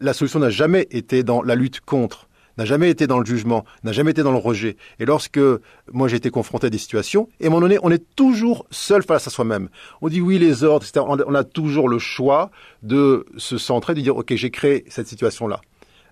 [0.00, 3.64] La solution n'a jamais été dans la lutte contre, n'a jamais été dans le jugement,
[3.84, 4.76] n'a jamais été dans le rejet.
[4.98, 5.38] Et lorsque
[5.92, 8.66] moi j'ai été confronté à des situations, et à un moment donné, on est toujours
[8.70, 9.68] seul face à soi-même.
[10.02, 11.04] On dit oui les ordres, etc.
[11.08, 12.50] On a- on a toujours le choix
[12.82, 15.60] de se centrer, de dire ok j'ai créé cette situation-là.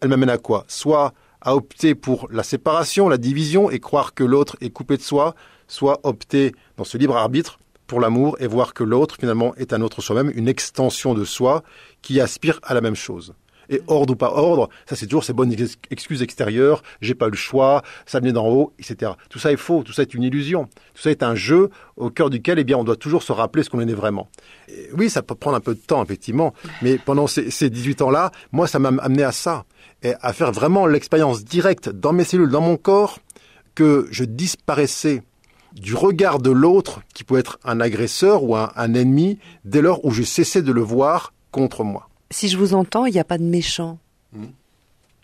[0.01, 0.65] Elle m'amène à quoi?
[0.69, 5.03] Soit à opter pour la séparation, la division et croire que l'autre est coupé de
[5.03, 5.35] soi,
[5.69, 9.83] soit opter dans ce libre arbitre pour l'amour et voir que l'autre finalement est un
[9.83, 11.63] autre soi-même, une extension de soi
[12.03, 13.35] qui aspire à la même chose.
[13.69, 17.27] Et ordre ou pas ordre, ça c'est toujours ces bonnes ex- excuses extérieures, j'ai pas
[17.29, 19.13] eu le choix, ça venait d'en haut, etc.
[19.31, 20.65] Tout ça est faux, tout ça est une illusion.
[20.95, 23.63] Tout ça est un jeu au cœur duquel eh bien, on doit toujours se rappeler
[23.63, 24.29] ce qu'on est vraiment.
[24.97, 26.53] Oui, ça peut prendre un peu de temps, effectivement,
[26.83, 29.65] mais pendant ces, ces 18 ans-là, moi, ça m'a amené à ça,
[30.03, 33.19] et à faire vraiment l'expérience directe dans mes cellules, dans mon corps,
[33.75, 35.23] que je disparaissais
[35.73, 40.05] du regard de l'autre, qui peut être un agresseur ou un, un ennemi, dès lors
[40.05, 42.09] où je cessais de le voir contre moi.
[42.35, 44.01] Si je vous entends, il n'y a pas de méchant.
[44.33, 44.51] Mhm.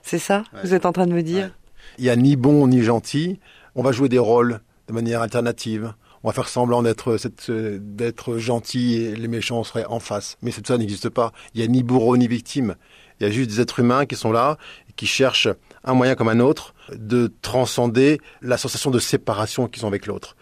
[0.00, 0.60] C'est ça Ouais.
[0.62, 1.50] Vous êtes en train de me dire?
[1.98, 3.40] Il n'y a ni bon ni gentil.
[3.74, 5.92] On va jouer des rôles de manière alternative.
[6.22, 10.38] On va faire semblant d'être euh, d'être gentil et les méchants seraient en face.
[10.40, 11.32] Mais tout ça n'existe pas.
[11.52, 12.76] Il n'y a ni bourreau ni victime.
[13.18, 14.56] Il y a juste des êtres humains qui sont là,
[14.88, 15.48] et qui cherchent
[15.82, 20.36] un moyen comme un autre de transcender la sensation de séparation qu'ils ont avec l'autre.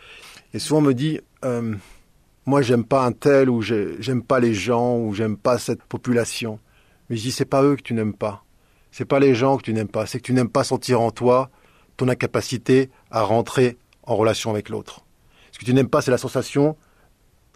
[0.52, 1.74] Et souvent on me dit, euh,
[2.49, 5.82] moi j'aime pas un tel ou j'ai- j'aime pas les gens ou j'aime pas cette
[5.82, 6.59] population.
[7.09, 8.42] Mais je dis c'est pas eux que tu n'aimes pas.
[8.90, 11.11] C'est pas les gens que tu n'aimes pas, c'est que tu n'aimes pas sentir en
[11.11, 11.51] toi
[11.99, 15.05] ton incapacité à rentrer en relation avec l'autre.
[15.53, 16.76] Ce que tu n'aimes pas, c'est la sensation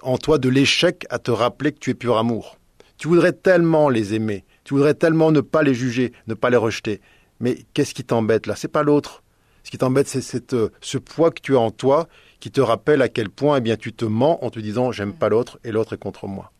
[0.02, 2.58] en toi de l'échec à te rappeler que tu es pur amour.
[2.98, 6.58] Tu voudrais tellement les aimer, tu voudrais tellement ne pas les juger, ne pas les
[6.58, 7.00] rejeter.
[7.40, 8.56] Mais qu'est-ce qui t'embête là?
[8.56, 9.22] C'est pas l'autre.
[9.64, 12.08] Ce qui t'embête, c'est euh, ce poids que tu as en toi
[12.42, 15.12] qui te rappelle à quel point eh bien, tu te mens en te disant j'aime
[15.12, 16.50] pas l'autre et l'autre est contre moi.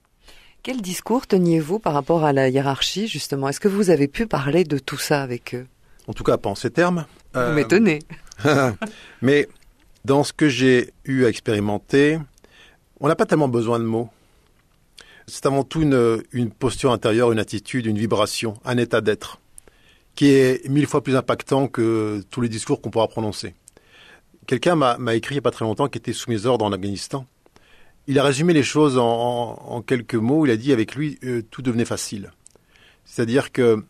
[0.63, 3.49] Quel discours teniez-vous par rapport à la hiérarchie, justement?
[3.49, 5.67] Est-ce que vous avez pu parler de tout ça avec eux?
[6.07, 7.05] En tout cas, pas en ces termes.
[7.35, 7.99] Vous Euh, m'étonnez.
[9.23, 9.49] Mais
[10.05, 12.21] dans ce que j'ai eu à expérimenter,
[13.01, 14.09] on n'a pas tellement besoin de mots.
[15.27, 19.41] C'est avant tout une, une posture intérieure, une attitude, une vibration, un état d'être,
[20.15, 23.57] qui est mille fois plus impactant que tous les discours qu'on pourra prononcer.
[24.53, 26.73] Quelqu'un m'a écrit il n'y a pas très longtemps qui était sous mes ordres en
[26.73, 27.25] Afghanistan.
[28.07, 30.45] Il a résumé les choses en, quelques mots.
[30.45, 32.33] Il a dit avec lui, euh, tout devenait facile.
[33.07, 33.83] C'est-à-dire que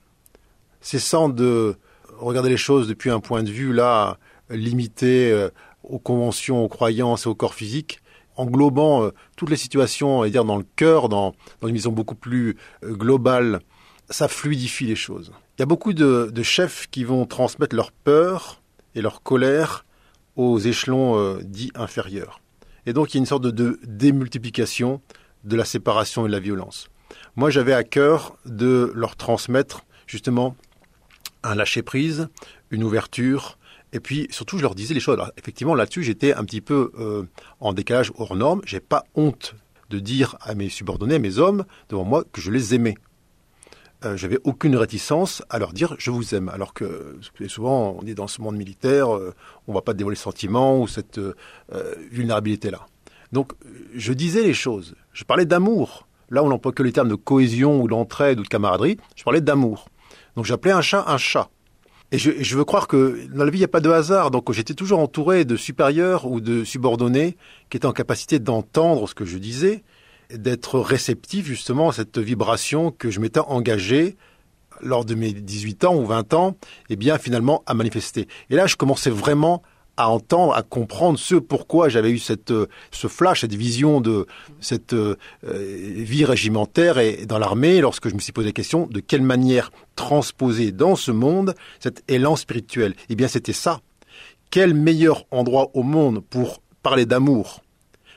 [0.80, 1.74] cessant de
[2.16, 4.18] regarder les choses depuis un point de vue là
[4.50, 5.48] limité euh,
[5.82, 7.98] aux conventions, aux croyances et au corps physique,
[8.36, 11.34] englobant euh, toutes les situations, on va dire dans le cœur, dans,
[11.64, 13.62] une vision beaucoup plus globale,
[14.10, 15.32] ça fluidifie les choses.
[15.58, 18.62] Il y a beaucoup de chefs qui vont transmettre leur peur
[18.94, 19.84] et leur colère
[20.36, 22.40] aux échelons euh, dits inférieurs.
[22.86, 25.00] Et donc il y a une sorte de, démultiplication
[25.44, 26.88] de la séparation et de la violence.
[27.36, 30.56] Moi j'avais à cœur de leur transmettre justement
[31.42, 32.28] un lâcher-prise,
[32.70, 33.58] une ouverture,
[33.92, 35.14] et puis surtout je leur disais les choses.
[35.14, 37.24] Alors, effectivement là-dessus j'étais un petit peu euh,
[37.60, 38.62] en décalage hors norme.
[38.64, 39.54] J'ai pas honte
[39.90, 42.94] de dire à mes subordonnés, à mes hommes devant moi que je les aimais.
[44.04, 48.14] Euh, j'avais aucune réticence à leur dire je vous aime, alors que souvent on est
[48.14, 49.34] dans ce monde militaire, euh,
[49.68, 51.34] on va pas dévoiler ce sentiment ou cette euh,
[51.72, 52.86] euh, vulnérabilité-là.
[53.32, 53.52] Donc
[53.94, 56.06] je disais les choses, je parlais d'amour.
[56.30, 59.40] Là on n'emploie que les termes de cohésion ou d'entraide ou de camaraderie, je parlais
[59.40, 59.88] d'amour.
[60.36, 61.48] Donc j'appelais un chat un chat.
[62.10, 64.30] Et je, je veux croire que dans la vie, il n'y a pas de hasard.
[64.30, 67.38] Donc j'étais toujours entouré de supérieurs ou de subordonnés
[67.70, 69.82] qui étaient en capacité d'entendre ce que je disais,
[70.34, 74.16] d'être réceptifs justement à cette vibration que je m'étais engagé
[74.80, 76.56] lors de mes 18 ans ou 20 ans,
[76.90, 78.26] et bien finalement à manifester.
[78.50, 79.62] Et là, je commençais vraiment
[79.96, 84.26] à entendre, à comprendre ce pourquoi j'avais eu cette, euh, ce flash, cette vision de
[84.60, 89.00] cette euh, vie régimentaire et dans l'armée, lorsque je me suis posé la question de
[89.00, 92.94] quelle manière transposer dans ce monde cet élan spirituel.
[93.10, 93.80] Eh bien, c'était ça.
[94.50, 97.62] Quel meilleur endroit au monde pour parler d'amour,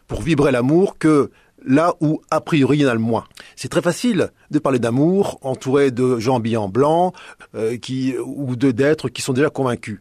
[0.07, 1.29] pour vibrer l'amour que
[1.65, 3.25] là où a priori il y en a le moins.
[3.55, 7.13] C'est très facile de parler d'amour entouré de gens habillés en blanc
[7.55, 7.77] euh,
[8.25, 9.99] ou de d'êtres qui sont déjà convaincus.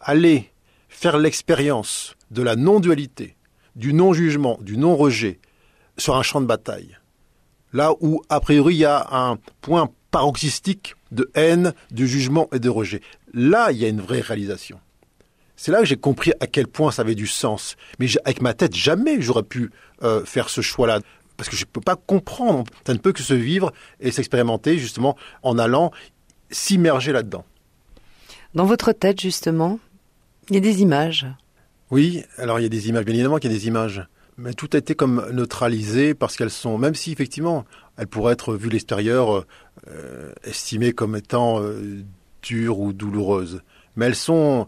[0.00, 0.50] Allez
[0.88, 3.36] faire l'expérience de la non-dualité,
[3.76, 5.40] du non-jugement, du non-rejet
[5.98, 6.96] sur un champ de bataille.
[7.72, 12.58] Là où, a priori, il y a un point paroxystique de haine, de jugement et
[12.58, 13.02] de rejet.
[13.34, 14.80] Là, il y a une vraie réalisation.
[15.56, 17.76] C'est là que j'ai compris à quel point ça avait du sens.
[17.98, 19.70] Mais avec ma tête, jamais j'aurais pu
[20.02, 21.00] euh, faire ce choix-là.
[21.36, 22.64] Parce que je ne peux pas comprendre.
[22.86, 25.90] Ça ne peut que se vivre et s'expérimenter justement en allant
[26.50, 27.44] s'immerger là-dedans.
[28.54, 29.78] Dans votre tête, justement,
[30.48, 31.26] il y a des images.
[31.90, 34.06] Oui, alors il y a des images, bien évidemment qu'il y a des images.
[34.38, 37.64] Mais tout a été comme neutralisé parce qu'elles sont, même si effectivement,
[37.96, 39.44] elles pourraient être vues l'extérieur,
[39.88, 42.02] euh, estimées comme étant euh,
[42.42, 43.62] dures ou douloureuses.
[43.96, 44.66] Mais elles sont,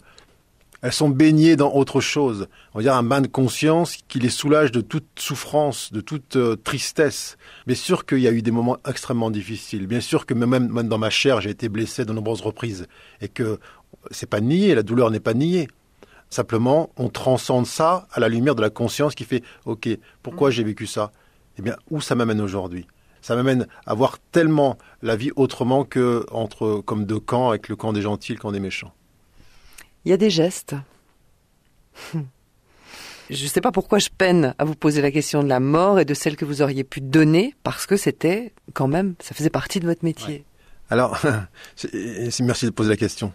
[0.81, 2.47] elles sont baignées dans autre chose.
[2.73, 6.37] On va dire un bain de conscience qui les soulage de toute souffrance, de toute
[6.37, 7.37] euh, tristesse.
[7.67, 9.87] Bien sûr qu'il y a eu des moments extrêmement difficiles.
[9.87, 12.87] Bien sûr que même, même dans ma chair, j'ai été blessé de nombreuses reprises.
[13.21, 13.59] Et que
[14.13, 15.69] c'est pas nié, la douleur n'est pas niée.
[16.31, 19.89] Simplement, on transcende ça à la lumière de la conscience qui fait OK,
[20.23, 21.11] pourquoi j'ai vécu ça?
[21.59, 22.87] Eh bien, où ça m'amène aujourd'hui?
[23.21, 27.75] Ça m'amène à voir tellement la vie autrement que entre comme deux camps, avec le
[27.75, 28.93] camp des gentils et le camp des méchants.
[30.05, 30.75] Il y a des gestes.
[33.31, 36.01] Je ne sais pas pourquoi je peine à vous poser la question de la mort
[36.01, 39.51] et de celle que vous auriez pu donner, parce que c'était quand même, ça faisait
[39.51, 40.45] partie de votre métier.
[40.89, 41.21] Alors,
[42.41, 43.33] merci de poser la question.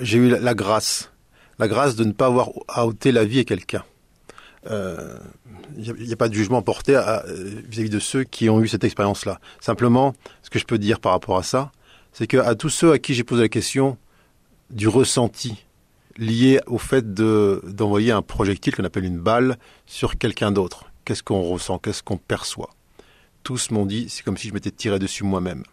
[0.00, 1.12] J'ai eu la, grâce,
[1.60, 3.84] la grâce de ne pas avoir à ôter la vie à quelqu'un.
[4.68, 5.16] Euh,
[5.76, 7.20] Il n'y a, pas de jugement porté euh,
[7.68, 9.40] vis-à-vis de ceux qui ont eu cette expérience-là.
[9.60, 11.70] Simplement, ce que je peux dire par rapport à ça,
[12.12, 13.96] c'est que à tous ceux à qui j'ai posé la question
[14.70, 15.64] du ressenti
[16.20, 21.24] lié au fait de d'envoyer un projectile qu'on appelle une balle sur quelqu'un d'autre, qu'est-ce
[21.24, 22.70] qu'on ressent, qu'est-ce qu'on perçoit?
[23.42, 25.64] Tous m'ont dit, c'est comme si je m'étais tiré dessus moi-même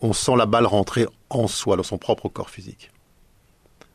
[0.00, 2.90] on sent la balle rentrer en soi, dans son propre corps physique.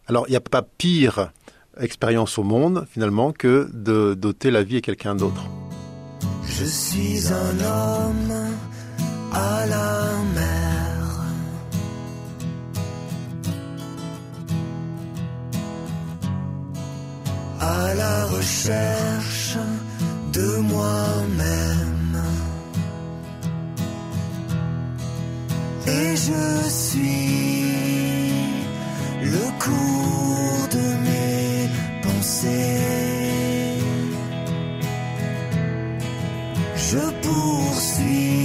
[0.08, 1.32] Alors, il n'y a pas pire
[1.80, 5.46] expérience au monde, finalement, que de doter la vie à quelqu'un d'autre.
[6.46, 8.54] Je suis un homme
[9.32, 10.63] à la mer.
[17.64, 19.58] à la recherche
[20.34, 22.18] de moi-même.
[25.88, 27.24] Et je suis
[29.36, 31.70] le cours de mes
[32.06, 32.74] pensées.
[36.90, 38.43] Je poursuis.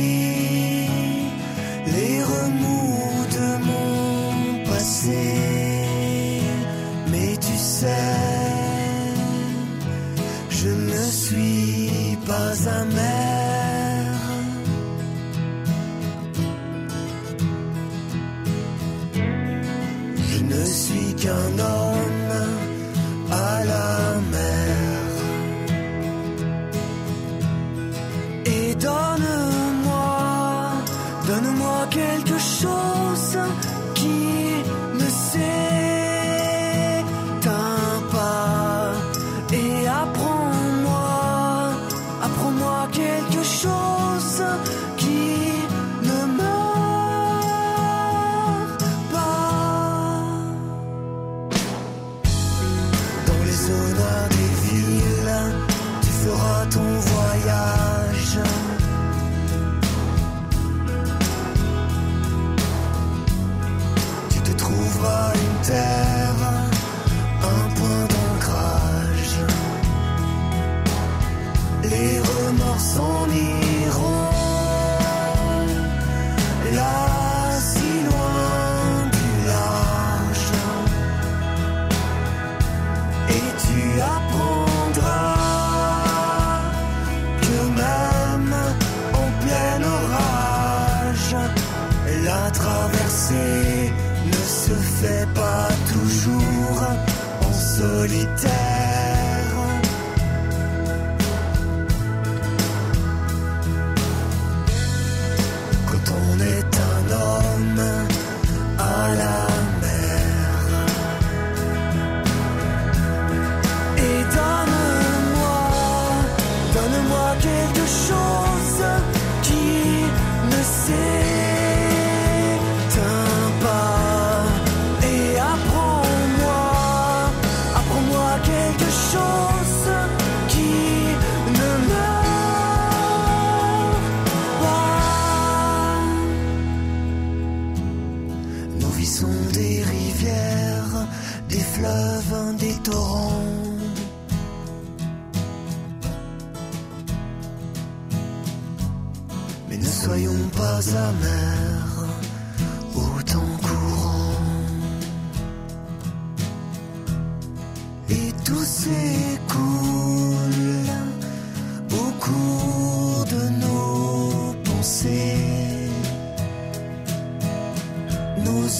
[168.68, 168.74] Os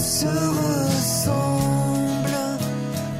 [0.00, 1.28] se ressemblent,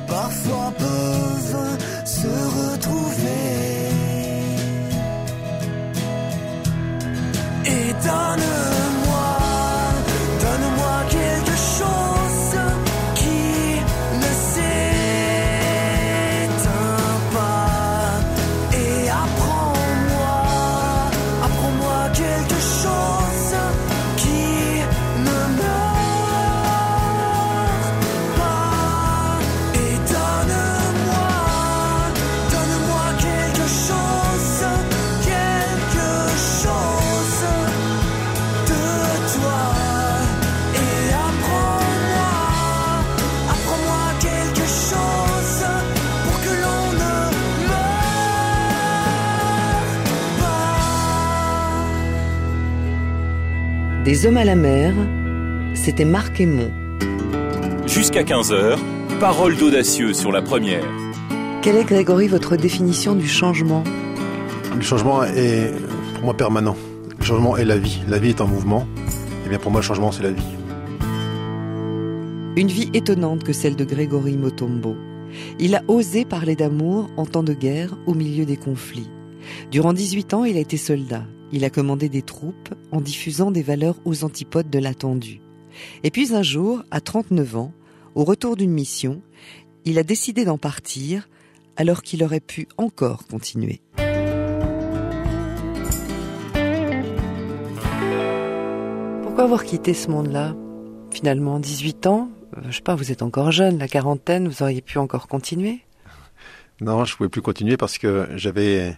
[0.08, 2.77] parfois peuvent se retrouver.
[54.18, 54.94] Des hommes à la mer,
[55.74, 56.72] c'était Marc Aymon.
[57.86, 58.76] Jusqu'à 15h,
[59.20, 60.82] parole d'audacieux sur la première.
[61.62, 63.84] Quelle est, Grégory, votre définition du changement?
[64.74, 65.72] Le changement est
[66.14, 66.74] pour moi permanent.
[67.16, 68.00] Le changement est la vie.
[68.08, 68.88] La vie est en mouvement.
[69.46, 70.42] Et bien pour moi, le changement, c'est la vie.
[72.56, 74.96] Une vie étonnante que celle de Grégory Motombo.
[75.60, 79.10] Il a osé parler d'amour en temps de guerre au milieu des conflits.
[79.70, 81.22] Durant 18 ans, il a été soldat.
[81.52, 85.40] Il a commandé des troupes en diffusant des valeurs aux antipodes de l'attendu.
[86.02, 87.72] Et puis un jour, à 39 ans,
[88.14, 89.22] au retour d'une mission,
[89.84, 91.28] il a décidé d'en partir
[91.76, 93.80] alors qu'il aurait pu encore continuer.
[99.22, 100.54] Pourquoi avoir quitté ce monde-là?
[101.10, 104.82] Finalement, 18 ans, euh, je sais pas, vous êtes encore jeune, la quarantaine, vous auriez
[104.82, 105.80] pu encore continuer?
[106.80, 108.96] Non, je pouvais plus continuer parce que j'avais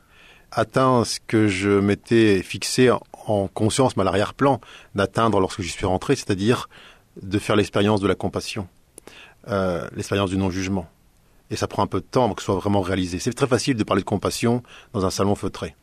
[0.53, 4.61] atteint ce que je m'étais fixé en- en conscience, mais à l'arrière-plan,
[4.95, 6.69] d'atteindre lorsque j'y suis rentré, c'est-à-dire
[7.23, 8.67] de faire l'expérience de la compassion,
[9.49, 10.89] euh, l'expérience du non-jugement.
[11.51, 13.19] Et ça prend un peu de temps avant que ce soit vraiment réalisé.
[13.19, 15.75] C'est très facile de parler de compassion dans un salon feutré.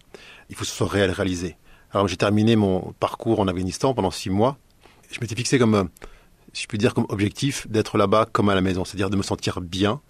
[0.50, 1.58] Il faut que ce soit réel, réalisé.
[1.92, 4.58] Alors j'ai terminé mon parcours en Afghanistan pendant six mois.
[5.12, 5.84] Je m'étais fixé comme, euh,
[6.54, 9.62] si je dire, comme objectif d'être là-bas comme à la maison, c'est-à-dire de me sentir
[9.62, 10.02] bien,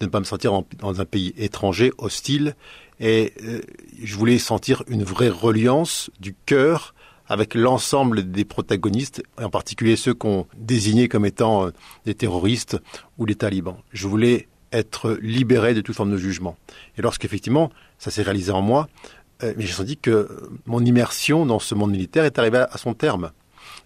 [0.00, 2.54] de ne pas me sentir en- dans un pays étranger, hostile,
[3.00, 3.60] et euh,
[4.02, 6.94] je voulais sentir une vraie reliance du cœur
[7.26, 11.70] avec l'ensemble des protagonistes, et en particulier ceux qu'on désignait comme étant euh,
[12.06, 12.78] des terroristes
[13.18, 13.76] ou des talibans.
[13.92, 16.56] Je voulais être libéré de toute forme de jugement.
[16.96, 18.88] Et lorsqu'effectivement, ça s'est réalisé en moi,
[19.42, 20.28] euh, j'ai senti que
[20.66, 23.30] mon immersion dans ce monde militaire est arrivée à son terme.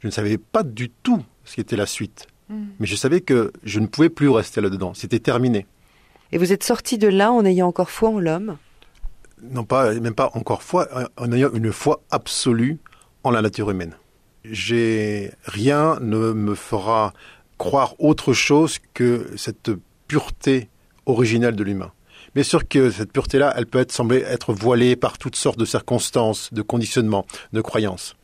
[0.00, 2.26] Je ne savais pas du tout ce qui était la suite.
[2.78, 4.92] Mais je savais que je ne pouvais plus rester là-dedans.
[4.92, 5.66] C'était terminé.
[6.32, 8.58] Et vous êtes sorti de là en ayant encore foi en l'homme
[9.43, 12.78] Non pas, même pas encore foi, en ayant une foi absolue
[13.24, 13.97] en la nature humaine.
[14.45, 17.12] J'ai rien ne me fera
[17.59, 19.70] croire autre chose que cette
[20.07, 20.68] pureté
[21.07, 21.93] originelle de l'humain.
[22.34, 25.64] Bien sûr que cette pureté-là, elle peut être, sembler être voilée par toutes sortes de
[25.64, 28.16] circonstances, de conditionnements, de croyances.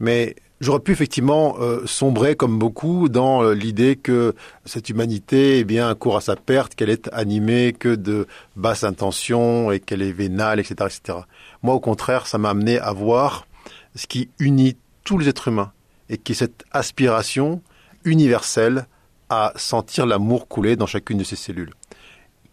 [0.00, 4.34] Mais j'aurais pu effectivement euh, sombrer comme beaucoup dans euh, l'idée que
[4.64, 9.70] cette humanité eh bien court à sa perte, qu'elle est animée que de basses intentions
[9.70, 11.18] et qu'elle est vénale, etc., etc.
[11.62, 13.46] Moi, au contraire, ça m'a amené à voir
[13.94, 15.72] ce qui unit tous les êtres humains
[16.08, 17.62] et qui est cette aspiration
[18.04, 18.86] universelle
[19.28, 21.72] à sentir l'amour couler dans chacune de ses cellules.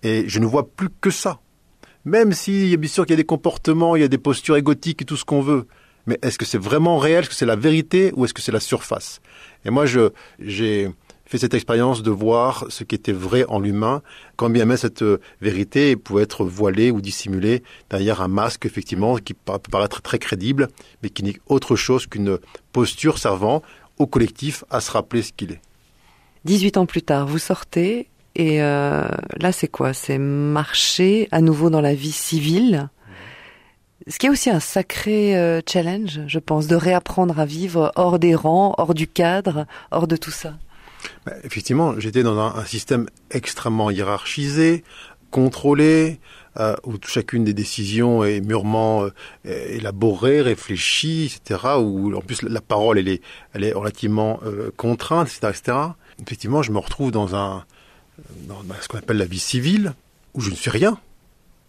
[0.03, 1.39] Et je ne vois plus que ça.
[2.03, 5.01] Même si, bien sûr qu'il y a des comportements, il y a des postures égotiques
[5.01, 5.67] et tout ce qu'on veut.
[6.07, 7.21] Mais est-ce que c'est vraiment réel?
[7.21, 9.21] Est-ce que c'est la vérité ou est-ce que c'est la surface?
[9.65, 10.89] Et moi, je, j'ai
[11.25, 14.01] fait cette expérience de voir ce qui était vrai en l'humain,
[14.35, 19.17] quand bien même cette euh, vérité pouvait être voilée ou dissimulée derrière un masque, effectivement,
[19.17, 20.67] qui peut paraître très crédible,
[21.01, 22.37] mais qui n'est autre chose qu'une
[22.71, 23.63] posture servant
[23.97, 25.61] au collectif à se rappeler ce qu'il est.
[26.45, 29.93] 18 ans plus tard, vous sortez et euh, là c'est quoi?
[29.93, 32.89] C'est marcher à nouveau dans la vie civile?
[34.07, 38.19] Ce qui est aussi un sacré euh, challenge, je pense, de réapprendre à vivre hors
[38.19, 40.53] des rangs, hors du cadre, hors de tout ça.
[41.25, 44.83] Bah, effectivement, j'étais dans un, système extrêmement hiérarchisé,
[45.31, 46.19] contrôlé,
[46.57, 49.09] euh, où chacune des décisions est mûrement euh,
[49.43, 51.61] élaborée, réfléchie, etc.
[51.79, 53.21] Où en plus la parole est,
[53.73, 54.39] relativement
[54.77, 55.77] contrainte, etc., etc.
[56.21, 57.65] Effectivement, je me retrouve dans un
[58.47, 59.93] dans ce qu'on appelle la vie civile,
[60.33, 60.97] où je ne suis rien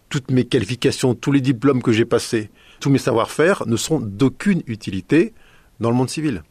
[0.09, 2.49] toutes mes qualifications, tous les diplômes que j'ai passés,
[2.79, 5.33] tous mes savoir-faire ne sont d'aucune utilité
[5.79, 6.43] dans le monde civil.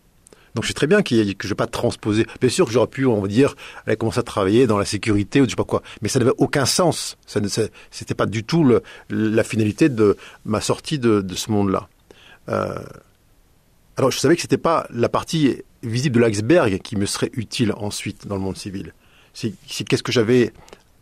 [0.56, 2.26] Donc je sais très bien que je ne vais pas transposer.
[2.40, 3.54] Bien sûr que j'aurais pu, on va dire,
[3.86, 5.82] aller commencer à travailler dans la sécurité ou je sais pas quoi.
[6.00, 7.18] Mais ça n'avait aucun sens.
[7.26, 8.66] Ce n'était pas du tout
[9.10, 11.88] la finalité de ma sortie de, ce monde-là.
[12.48, 12.74] Euh,
[13.98, 17.30] alors je savais que ce n'était pas la partie visible de l'iceberg qui me serait
[17.34, 18.94] utile ensuite dans le monde civil.
[19.34, 19.52] C'est
[19.86, 20.54] qu'est-ce que j'avais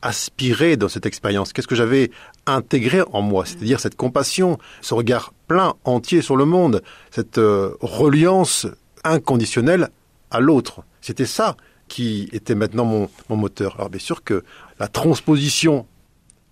[0.02, 1.52] aspiré dans cette expérience?
[1.52, 2.10] Qu'est-ce que j'avais
[2.46, 7.74] intégré en moi C'est-à-dire cette compassion, ce regard plein, entier sur le monde, cette euh,
[7.80, 8.66] reliance
[9.04, 9.88] inconditionnelle
[10.30, 10.82] à l'autre.
[11.00, 11.56] C'était ça
[11.88, 13.74] qui était maintenant mon, mon, moteur.
[13.76, 14.42] Alors bien sûr que
[14.80, 15.86] la transposition,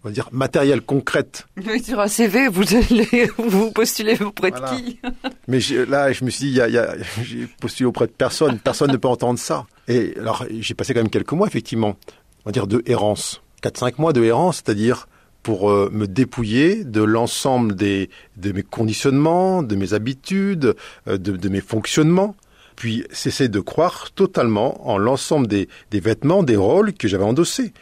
[0.04, 1.46] on va dire matérielle, concrète.
[1.56, 4.76] Mais sur un CV, vous, allez, vous postulez auprès de Voilà.
[4.76, 5.00] qui
[5.48, 8.06] Mais là, je me suis dit, il y a- il y a- j'ai postulé auprès
[8.06, 8.58] de personne.
[8.58, 9.66] Personne ne peut entendre ça.
[9.88, 11.96] Et alors, j'ai passé quand même quelques mois, effectivement,
[12.44, 13.40] on va dire de errance.
[13.62, 15.06] 4-5 mois de errance, c'est-à-dire
[15.42, 20.74] pour euh, me dépouiller de l'ensemble des, de mes conditionnements, de mes habitudes,
[21.08, 22.36] euh, de, de mes fonctionnements,
[22.76, 27.72] puis cesser de croire totalement en l'ensemble des, des vêtements, des rôles que j'avais endossés.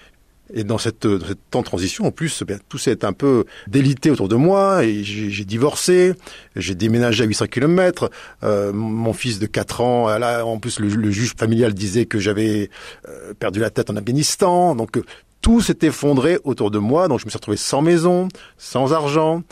[0.53, 3.45] Et dans cette, dans cette temps de transition, en plus, bien, tout s'est un peu
[3.69, 4.85] délité autour de moi.
[4.85, 6.15] Et j'ai j'ai divorcé,
[6.57, 8.11] j'ai déménagé à 800 km.
[8.43, 12.19] Euh, mon fils de 4 ans, là, en plus, le, le juge familial disait que
[12.19, 12.71] j'avais
[13.09, 14.75] euh, perdu la tête en Afghanistan.
[14.75, 15.05] Donc, euh,
[15.41, 17.09] tout s'est effondré autour de moi.
[17.09, 18.29] Donc, je me suis retrouvé sans maison,
[18.59, 19.43] sans argent,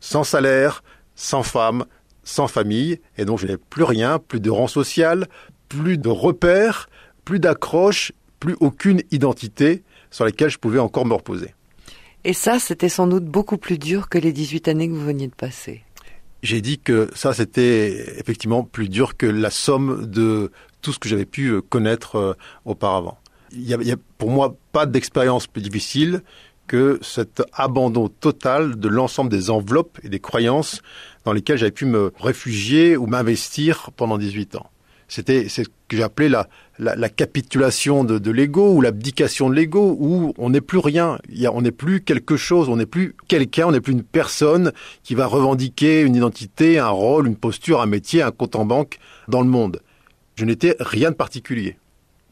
[0.00, 0.82] sans salaire,
[1.14, 1.84] sans femme,
[2.24, 3.00] sans famille.
[3.16, 5.28] Et donc, je n'avais plus rien, plus de rang social,
[5.68, 6.88] plus de repères,
[7.24, 11.54] plus d'accroche, plus aucune identité sur laquelle je pouvais encore me reposer.
[12.24, 15.28] Et ça, c'était sans doute beaucoup plus dur que les 18 années que vous veniez
[15.28, 15.82] de passer.
[16.42, 20.50] J'ai dit que ça, c'était effectivement plus dur que la somme de
[20.82, 22.34] tout ce que j'avais pu connaître euh,
[22.64, 23.18] auparavant.
[23.56, 26.22] Il y, y a pour moi pas d'expérience plus difficile
[26.66, 30.82] que cet abandon total de l'ensemble des enveloppes et des croyances
[31.24, 34.70] dans lesquelles j'avais pu me réfugier ou m'investir pendant 18 ans.
[35.08, 36.48] C'était ce que appelé la,
[36.80, 41.18] la, la capitulation de, de l'ego ou l'abdication de l'ego, où on n'est plus rien,
[41.52, 44.72] on n'est plus quelque chose, on n'est plus quelqu'un, on n'est plus une personne
[45.04, 48.98] qui va revendiquer une identité, un rôle, une posture, un métier, un compte en banque
[49.28, 49.80] dans le monde.
[50.34, 51.76] Je n'étais rien de particulier.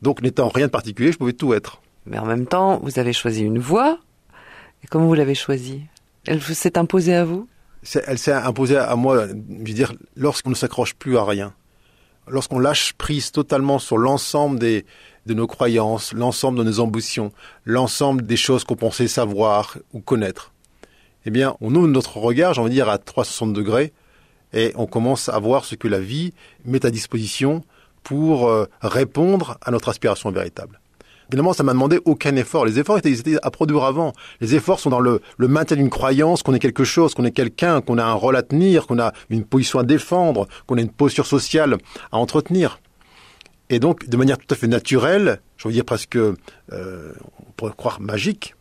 [0.04, 1.80] Donc n'étant rien de particulier, je pouvais tout être.
[2.04, 3.98] Mais en même temps, vous avez choisi une voie.
[4.82, 5.80] Et comment vous l'avez choisie?
[6.26, 7.48] Elle s'est imposée à vous?
[8.06, 11.54] Elle s'est imposée à moi, je veux dire, lorsqu'on ne s'accroche plus à rien,
[12.28, 14.84] lorsqu'on lâche prise totalement sur l'ensemble des,
[15.24, 17.32] de nos croyances, l'ensemble de nos ambitions,
[17.64, 20.52] l'ensemble des choses qu'on pensait savoir ou connaître,
[21.24, 23.94] eh bien, on ouvre notre regard, j'ai envie de dire, à 360 degrés,
[24.52, 26.34] et on commence à voir ce que la vie
[26.66, 27.64] met à disposition
[28.04, 30.80] pour euh, répondre à notre aspiration véritable.
[31.30, 32.66] Évidemment, ça m'a demandé aucun effort.
[32.66, 34.12] Les efforts étaient, à produire avant.
[34.40, 37.32] Les efforts sont dans le, le maintien d'une croyance qu'on est quelque chose, qu'on est
[37.32, 40.80] quelqu'un, qu'on a un rôle à tenir, qu'on a une position à défendre, qu'on a
[40.80, 41.78] une posture sociale
[42.12, 42.78] à entretenir.
[43.70, 46.34] Et donc, de manière tout à fait naturelle, je veux dire presque, euh,
[46.70, 48.54] on pourrait croire magique,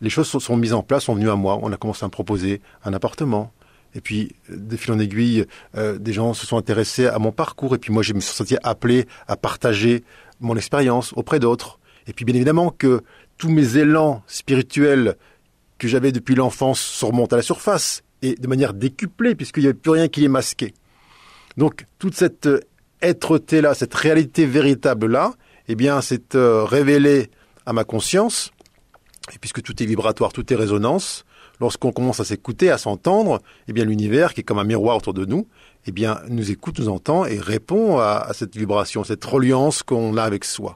[0.00, 1.58] les choses sont, sont mises en place, sont venues à moi.
[1.62, 3.52] On a commencé à me proposer un appartement.
[3.94, 7.32] Et puis, euh, de fil en aiguille, euh, des gens se sont intéressés à mon
[7.32, 7.74] parcours.
[7.74, 10.04] Et puis moi, je me suis senti appelé à partager
[10.40, 11.78] mon expérience auprès d'autres.
[12.06, 13.02] Et puis, bien évidemment, que
[13.36, 15.16] tous mes élans spirituels
[15.78, 18.02] que j'avais depuis l'enfance se remontent à la surface.
[18.20, 20.74] Et de manière décuplée, puisqu'il n'y avait plus rien qui les masquait.
[21.56, 22.60] Donc, toute cette euh,
[23.02, 25.34] être-té-là, cette réalité véritable-là,
[25.68, 27.30] eh bien, c'est euh, révélé
[27.66, 28.50] à ma conscience.
[29.34, 31.24] Et puisque tout est vibratoire, tout est résonance,
[31.60, 35.14] lorsqu'on commence à s'écouter, à s'entendre, eh bien, l'univers, qui est comme un miroir autour
[35.14, 35.46] de nous,
[35.86, 40.16] eh bien, nous écoute, nous entend et répond à, à cette vibration, cette reliance qu'on
[40.16, 40.74] a avec soi.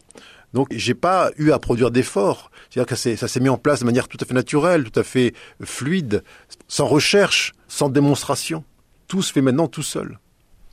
[0.53, 2.51] Donc, j'ai pas eu à produire d'efforts.
[2.69, 5.03] C'est-à-dire que ça s'est mis en place de manière tout à fait naturelle, tout à
[5.03, 6.23] fait fluide,
[6.69, 8.65] sans recherche, sans démonstration.
[9.09, 10.19] Tout se fait maintenant tout seul.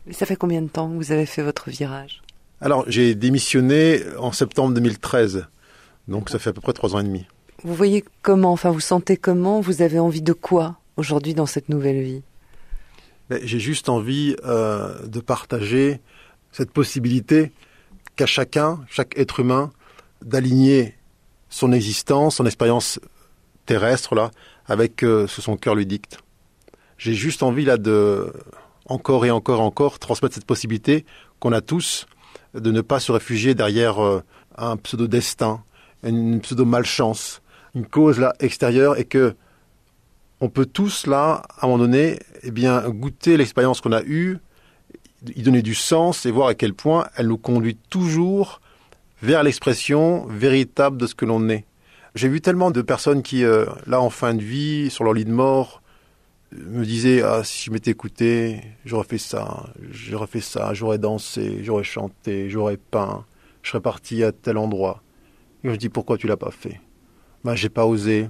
[0.06, 2.22] Mais ça fait combien de temps que vous avez fait votre virage?
[2.62, 5.48] Alors, j'ai démissionné en septembre 2013.
[6.08, 7.26] Donc, ça fait à peu près trois ans et demi.
[7.64, 11.70] Vous voyez comment, enfin vous sentez comment, vous avez envie de quoi aujourd'hui dans cette
[11.70, 12.22] nouvelle vie?
[13.30, 16.00] Mais J'ai juste envie euh, de partager
[16.52, 17.52] cette possibilité
[18.16, 19.72] qu'à chacun, chaque être humain,
[20.24, 20.96] d'aligner
[21.50, 23.00] son existence, son expérience
[23.66, 24.32] terrestre là,
[24.66, 26.20] avec euh, ce que son cœur lui dicte.
[26.98, 28.32] J'ai juste envie là de
[28.86, 31.06] encore et encore et encore transmettre cette possibilité
[31.40, 32.08] qu'on a tous
[32.54, 34.24] de ne pas se réfugier derrière euh,
[34.58, 35.64] un pseudo destin,
[36.04, 37.42] une pseudo malchance,
[37.76, 39.36] une cause là extérieure et que
[40.42, 44.38] on peut tous là, à un moment donné, eh bien, goûter l'expérience qu'on a eue,
[45.36, 48.62] y donner du sens et voir à quel point elle nous conduit toujours
[49.22, 51.66] vers l'expression véritable de ce que l'on est.
[52.16, 55.26] J'ai vu tellement de personnes qui, euh, là, en fin de vie, sur leur lit
[55.26, 55.82] de mort,
[56.54, 60.98] euh, me disaient ah si je m'étais écouté, j'aurais fait ça, j'aurais fait ça, j'aurais
[60.98, 63.26] dansé, j'aurais chanté, j'aurais peint,
[63.62, 65.04] je serais parti à tel endroit.
[65.64, 66.80] Et je dis pourquoi tu l'as pas fait?
[67.44, 68.30] Ben j'ai pas osé,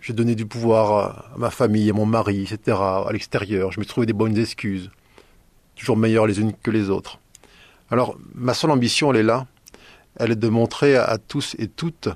[0.00, 3.72] j'ai donné du pouvoir à ma famille, à mon mari, etc., à l'extérieur.
[3.72, 4.90] Je me trouvais des bonnes excuses,
[5.76, 7.18] toujours meilleures les unes que les autres.
[7.90, 9.46] Alors, ma seule ambition, elle est là.
[10.16, 12.08] Elle est de montrer à, tous et toutes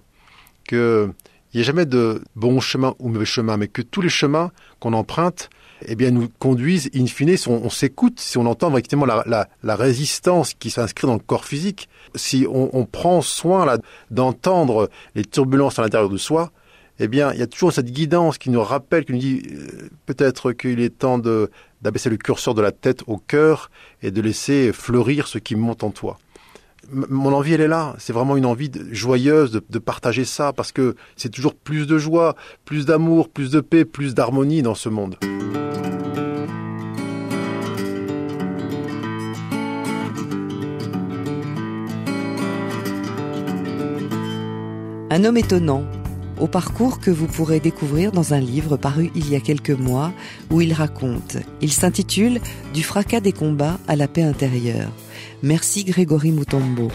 [0.67, 1.11] que
[1.53, 4.51] il n'y a jamais de bon chemin ou mauvais chemin, mais que tous les chemins
[4.81, 5.51] qu'on emprunte,
[5.87, 9.49] eh bien, nous conduisent, in fine, si on, s'écoute, si on entend effectivement la, la,
[9.63, 13.79] la résistance qui s'inscrit dans le corps physique, si on, prend soin là
[14.11, 16.53] d'entendre les turbulences à l'intérieur de soi,
[17.01, 19.89] eh bien, il y a toujours cette guidance qui nous rappelle, qui nous dit euh,
[20.07, 23.71] peut-être qu'il est temps d'abaisser le curseur de la tête au cœur
[24.03, 26.19] et de laisser fleurir ce qui monte en toi.
[26.91, 27.95] Mon envie, elle est là.
[27.99, 32.37] C'est vraiment une envie joyeuse de partager ça parce que c'est toujours plus de joie,
[32.65, 35.17] plus d'amour, plus de paix, plus d'harmonie dans ce monde.
[45.11, 45.85] Un homme étonnant,
[46.41, 50.13] au parcours que vous pourrez découvrir dans un livre paru il y a quelques mois
[50.51, 51.37] où il raconte.
[51.61, 52.41] Il s'intitule
[52.73, 54.91] Du fracas des combats à la paix intérieure.
[55.45, 56.89] Merci Grégory Moutombo.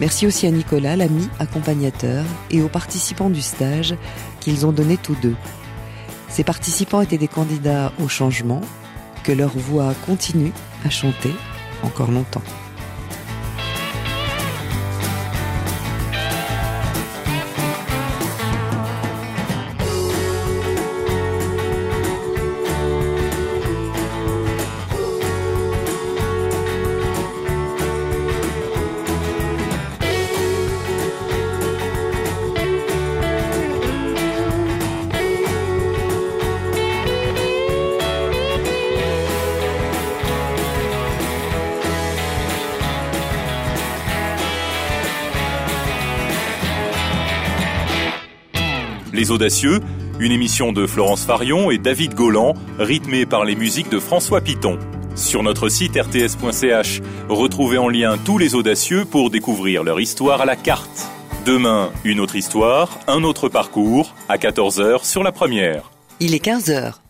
[0.00, 3.94] Merci aussi à Nicolas, l'ami accompagnateur, et aux participants du stage
[4.40, 5.36] qu'ils ont donné tous deux.
[6.28, 8.62] Ces participants étaient des candidats au changement,
[9.22, 10.52] que leur voix continue
[10.84, 11.30] à chanter
[11.84, 12.42] encore longtemps.
[49.34, 49.80] Audacieux,
[50.20, 54.78] une émission de Florence Farion et David Golland, rythmée par les musiques de François Piton.
[55.16, 60.44] Sur notre site rts.ch, retrouvez en lien tous les audacieux pour découvrir leur histoire à
[60.44, 61.08] la carte.
[61.44, 65.90] Demain, une autre histoire, un autre parcours, à 14h sur la première.
[66.20, 67.03] Il est 15 heures.